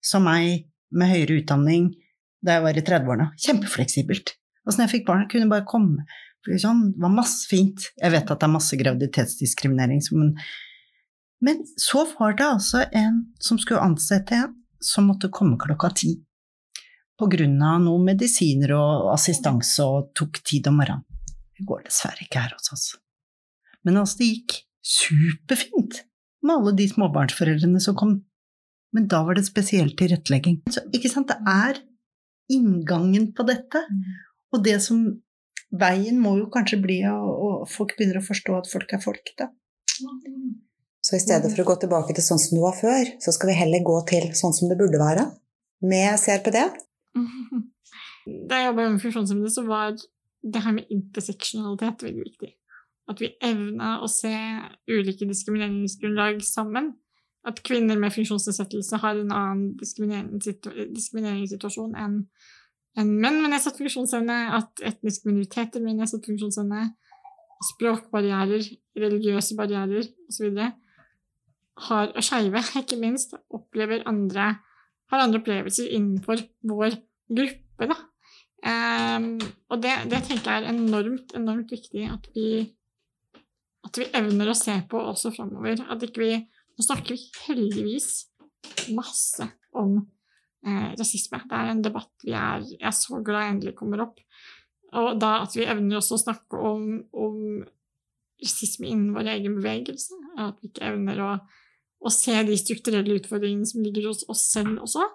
som 0.03 0.23
meg 0.29 0.69
med 0.95 1.11
høyere 1.11 1.41
utdanning 1.41 1.91
da 2.43 2.55
jeg 2.55 2.69
var 2.69 2.79
i 2.79 2.87
30-årene, 2.87 3.31
kjempefleksibelt. 3.39 4.37
Altså 4.63 4.79
når 4.79 4.87
jeg 4.87 4.95
fikk 4.97 5.09
barn, 5.09 5.25
jeg 5.25 5.35
kunne 5.35 5.51
bare 5.51 5.67
komme 5.67 6.07
det 6.45 6.59
var 6.99 7.13
masse 7.13 7.47
fint. 7.47 7.87
Jeg 7.99 8.11
vet 8.11 8.31
at 8.31 8.41
det 8.41 8.47
er 8.47 8.51
masse 8.51 8.77
graviditetsdiskriminering, 8.79 10.01
men, 10.17 10.33
men 11.43 11.63
så 11.79 12.03
var 12.17 12.35
det 12.39 12.49
altså 12.49 12.83
en 12.91 13.23
som 13.39 13.59
skulle 13.61 13.83
ansette 13.83 14.35
en, 14.35 14.57
som 14.83 15.07
måtte 15.07 15.31
komme 15.31 15.55
klokka 15.61 15.93
ti. 15.95 16.17
På 17.19 17.29
grunn 17.31 17.55
av 17.63 17.79
noen 17.85 18.09
medisiner 18.09 18.73
og 18.75 19.13
assistanse 19.13 19.85
og 19.85 20.11
tok 20.17 20.41
tid 20.43 20.67
om 20.67 20.81
morgenen. 20.81 21.05
Det 21.53 21.63
går 21.69 21.85
dessverre 21.85 22.25
ikke 22.25 22.41
her 22.43 22.55
hos 22.57 22.73
oss. 22.73 22.85
Men 23.85 24.01
altså, 24.01 24.19
det 24.19 24.31
gikk 24.33 24.57
superfint 24.83 26.01
med 26.43 26.57
alle 26.57 26.73
de 26.75 26.87
småbarnsforeldrene 26.91 27.79
som 27.83 27.95
kom. 27.95 28.17
Men 28.93 29.07
da 29.09 29.21
var 29.25 29.37
det 29.37 29.45
spesielt 29.47 29.95
tilrettelegging. 29.99 30.59
Så 30.73 30.83
ikke 30.91 31.11
sant, 31.11 31.31
det 31.31 31.39
er 31.49 31.79
inngangen 32.51 33.31
på 33.37 33.45
dette. 33.47 33.79
Mm. 33.87 34.17
Og 34.53 34.65
det 34.65 34.79
som 34.83 35.05
veien 35.73 36.19
må 36.21 36.35
jo 36.39 36.45
kanskje 36.53 36.77
bli 36.83 36.99
at 37.07 37.71
folk 37.73 37.95
begynner 37.97 38.21
å 38.21 38.27
forstå 38.27 38.51
at 38.59 38.69
folk 38.71 38.89
er 38.93 39.01
folk, 39.03 39.25
da. 39.39 39.47
Så 41.03 41.17
i 41.17 41.23
stedet 41.23 41.49
for 41.51 41.59
å 41.63 41.67
gå 41.67 41.75
tilbake 41.81 42.11
til 42.15 42.25
sånn 42.25 42.41
som 42.41 42.53
du 42.57 42.61
var 42.63 42.75
før, 42.77 43.03
så 43.23 43.29
skal 43.35 43.47
vi 43.51 43.59
heller 43.59 43.81
gå 43.85 43.97
til 44.09 44.25
sånn 44.37 44.55
som 44.55 44.65
det 44.71 44.79
burde 44.79 44.99
være, 45.01 45.23
med 45.83 46.09
CRPD? 46.21 46.57
Da 48.23 48.55
jeg 48.55 48.69
jobba 48.69 48.83
med 48.87 49.03
funksjonshemmede, 49.03 49.51
så 49.51 49.61
var 49.67 49.89
det 50.53 50.61
her 50.63 50.73
med 50.77 50.87
interseksjonalitet 50.95 51.97
veldig 52.05 52.23
viktig. 52.23 52.51
At 53.11 53.17
vi 53.19 53.27
evna 53.43 53.99
å 53.99 54.07
se 54.07 54.31
ulike 54.87 55.27
diskrimineringsgrunnlag 55.27 56.39
sammen. 56.47 56.95
At 57.43 57.59
kvinner 57.67 57.99
med 57.99 58.15
funksjonsnedsettelse 58.15 58.95
har 59.03 59.19
en 59.19 59.35
annen 59.35 59.75
diskrimineringssituasjon 59.75 61.99
enn 61.99 62.15
enn 62.99 63.15
menn 63.21 63.41
med 63.41 63.53
nedsatt 63.53 63.79
funksjonsevne, 63.79 64.37
at 64.57 64.83
etniske 64.85 65.29
minoriteter 65.29 65.83
med 65.83 65.99
nedsatt 66.01 66.25
funksjonsevne, 66.29 66.87
språkbarrierer, 67.73 68.67
religiøse 68.99 69.55
barrierer 69.57 70.09
osv. 70.29 70.59
har, 71.87 72.11
og 72.13 72.23
skeive, 72.25 72.61
ikke 72.81 72.99
minst, 73.01 73.37
opplever 73.49 74.03
andre 74.09 74.53
har 75.13 75.23
andre 75.23 75.41
opplevelser 75.41 75.91
innenfor 75.93 76.41
vår 76.69 76.97
gruppe, 77.29 77.89
da. 77.89 77.97
Um, 78.63 79.35
og 79.73 79.81
det, 79.83 79.91
det, 80.11 80.23
tenker 80.29 80.53
jeg 80.53 80.63
er 80.63 80.71
enormt, 80.71 81.33
enormt 81.35 81.71
viktig 81.73 82.05
at 82.07 82.29
vi, 82.35 82.63
at 83.83 83.99
vi 83.99 84.07
evner 84.15 84.49
å 84.49 84.57
se 84.57 84.77
på 84.89 85.01
også 85.01 85.33
framover. 85.35 85.83
At 85.89 86.05
ikke 86.05 86.27
vi 86.27 86.33
Nå 86.73 86.81
snakker 86.81 87.13
vi 87.13 87.19
heldigvis 87.45 88.23
masse 88.97 89.45
om 89.77 89.99
eh, 90.65 90.89
rasisme. 90.99 91.39
Det 91.49 91.59
er 91.59 91.71
en 91.71 91.83
debatt 91.85 92.25
vi 92.25 92.35
er 92.37 92.65
Jeg 92.69 92.83
er 92.89 92.95
så 92.97 93.21
glad 93.25 93.49
endelig 93.49 93.75
kommer 93.79 94.05
opp. 94.07 94.21
Og 94.93 95.17
da 95.21 95.39
at 95.41 95.55
vi 95.57 95.65
evner 95.65 95.99
også 95.99 96.19
å 96.19 96.21
snakke 96.21 96.59
om, 96.59 96.85
om 97.17 97.37
rasisme 98.43 98.89
innen 98.89 99.15
vår 99.15 99.31
egen 99.37 99.57
bevegelse. 99.57 100.19
At 100.37 100.61
vi 100.61 100.69
ikke 100.71 100.91
evner 100.91 101.21
å, 101.23 101.31
å 102.03 102.13
se 102.13 102.35
de 102.47 102.57
strukturelle 102.59 103.17
utfordringene 103.19 103.69
som 103.69 103.83
ligger 103.85 104.11
hos 104.11 104.23
oss 104.31 104.45
selv 104.53 104.83
også. 104.85 105.07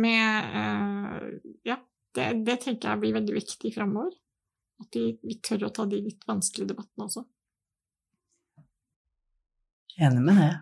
Med 0.00 0.56
eh, 0.60 1.28
Ja, 1.66 1.80
det, 2.14 2.30
det, 2.46 2.60
tenker 2.64 2.92
jeg 2.92 3.02
blir 3.02 3.18
veldig 3.18 3.36
viktig 3.40 3.74
framover. 3.74 4.14
At 4.80 4.96
vi, 4.96 5.12
vi, 5.26 5.36
tør 5.44 5.68
å 5.68 5.74
ta 5.74 5.84
de 5.90 6.00
litt 6.00 6.24
vanskelige 6.28 6.72
debattene 6.72 7.06
også. 7.10 7.26
Enig 10.00 10.22
med 10.24 10.38
det. 10.40 10.52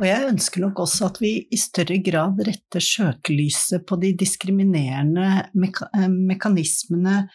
Og 0.00 0.06
jeg 0.08 0.28
ønsker 0.30 0.64
nok 0.64 0.80
også 0.84 1.10
at 1.10 1.20
vi 1.22 1.32
i 1.52 1.58
større 1.60 1.98
grad 2.04 2.40
retter 2.46 2.82
søkelyset 2.82 3.84
på 3.88 3.98
de 4.00 4.12
diskriminerende 4.18 5.28
meka 5.58 5.88
eh, 5.98 6.08
mekanismene, 6.12 7.26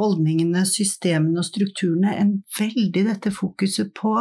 holdningene, 0.00 0.64
systemene 0.66 1.42
og 1.42 1.46
strukturene, 1.46 2.16
enn 2.16 2.34
veldig 2.58 3.06
dette 3.12 3.32
fokuset 3.34 3.92
på 3.96 4.16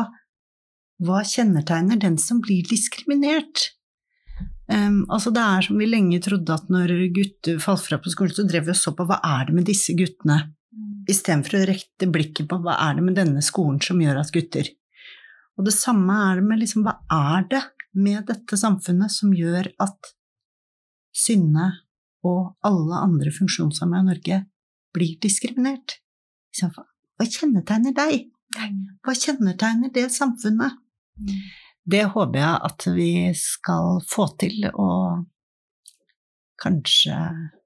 hva 1.00 1.24
kjennetegner 1.24 2.00
den 2.02 2.18
som 2.20 2.42
blir 2.44 2.68
diskriminert? 2.68 3.70
Um, 4.70 5.02
altså 5.10 5.32
det 5.34 5.42
er 5.42 5.66
som 5.66 5.80
vi 5.82 5.88
lenge 5.88 6.20
trodde 6.22 6.54
at 6.54 6.68
når 6.70 6.92
gutter 7.16 7.62
falt 7.64 7.88
fra 7.88 7.98
på 7.98 8.12
skolen, 8.14 8.36
så 8.36 8.46
drev 8.46 8.68
vi 8.68 8.76
og 8.76 8.78
så 8.78 8.94
på 8.94 9.08
hva 9.10 9.18
er 9.26 9.48
det 9.48 9.56
med 9.56 9.66
disse 9.72 9.96
guttene, 9.98 10.38
istedenfor 11.10 11.58
å 11.58 11.66
rette 11.72 12.10
blikket 12.12 12.52
på 12.52 12.60
hva 12.62 12.76
er 12.86 13.00
det 13.00 13.08
med 13.08 13.18
denne 13.18 13.42
skolen 13.46 13.80
som 13.82 14.04
gjør 14.04 14.20
at 14.22 14.34
gutter 14.36 14.70
Og 15.58 15.66
det 15.66 15.74
samme 15.74 16.20
er 16.28 16.38
det 16.38 16.46
med 16.52 16.62
liksom 16.62 16.86
hva 16.86 17.00
er 17.16 17.48
det 17.50 17.64
med 18.00 18.26
dette 18.30 18.58
samfunnet 18.60 19.14
som 19.14 19.36
gjør 19.36 19.72
at 19.84 20.14
Synne 21.20 21.72
og 22.26 22.54
alle 22.66 23.00
andre 23.02 23.32
funksjonshemmede 23.34 24.02
i 24.04 24.10
Norge 24.12 24.40
blir 24.96 25.16
diskriminert? 25.24 25.98
Hva 26.60 27.26
kjennetegner 27.26 27.96
deg? 27.96 28.30
Hva 29.06 29.16
kjennetegner 29.16 29.92
det 29.94 30.08
samfunnet? 30.14 30.78
Det 31.90 32.06
håper 32.14 32.40
jeg 32.40 32.62
at 32.70 32.88
vi 32.94 33.12
skal 33.38 34.00
få 34.10 34.28
til, 34.42 34.68
og 34.74 35.26
kanskje, 36.62 37.18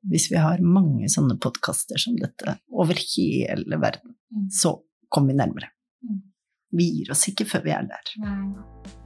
hvis 0.09 0.29
vi 0.31 0.39
har 0.39 0.63
mange 0.63 1.09
sånne 1.11 1.37
podkaster 1.41 1.99
som 1.99 2.17
dette 2.19 2.57
over 2.71 2.99
hele 2.99 3.79
verden, 3.81 4.15
mm. 4.31 4.49
så 4.53 4.77
kommer 5.09 5.33
vi 5.33 5.39
nærmere. 5.41 5.71
Mm. 6.05 6.19
Vi 6.77 6.89
gir 6.97 7.13
oss 7.13 7.27
ikke 7.29 7.49
før 7.49 7.65
vi 7.67 7.75
er 7.75 7.89
der. 7.89 9.02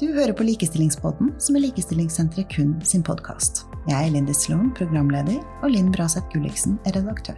Du 0.00 0.06
hører 0.14 0.32
på 0.32 0.46
Likestillingspodden, 0.48 1.34
som 1.44 1.58
er 1.58 1.66
Likestillingssenteret 1.66 2.48
kun 2.54 2.70
sin 2.88 3.02
podkast. 3.04 3.66
Jeg 3.84 4.06
er 4.06 4.14
Lindy 4.14 4.32
Sloan, 4.32 4.70
programleder, 4.72 5.42
og 5.60 5.74
Linn 5.74 5.90
Braseth 5.92 6.24
Gulliksen 6.32 6.78
er 6.88 6.96
redaktør. 6.96 7.36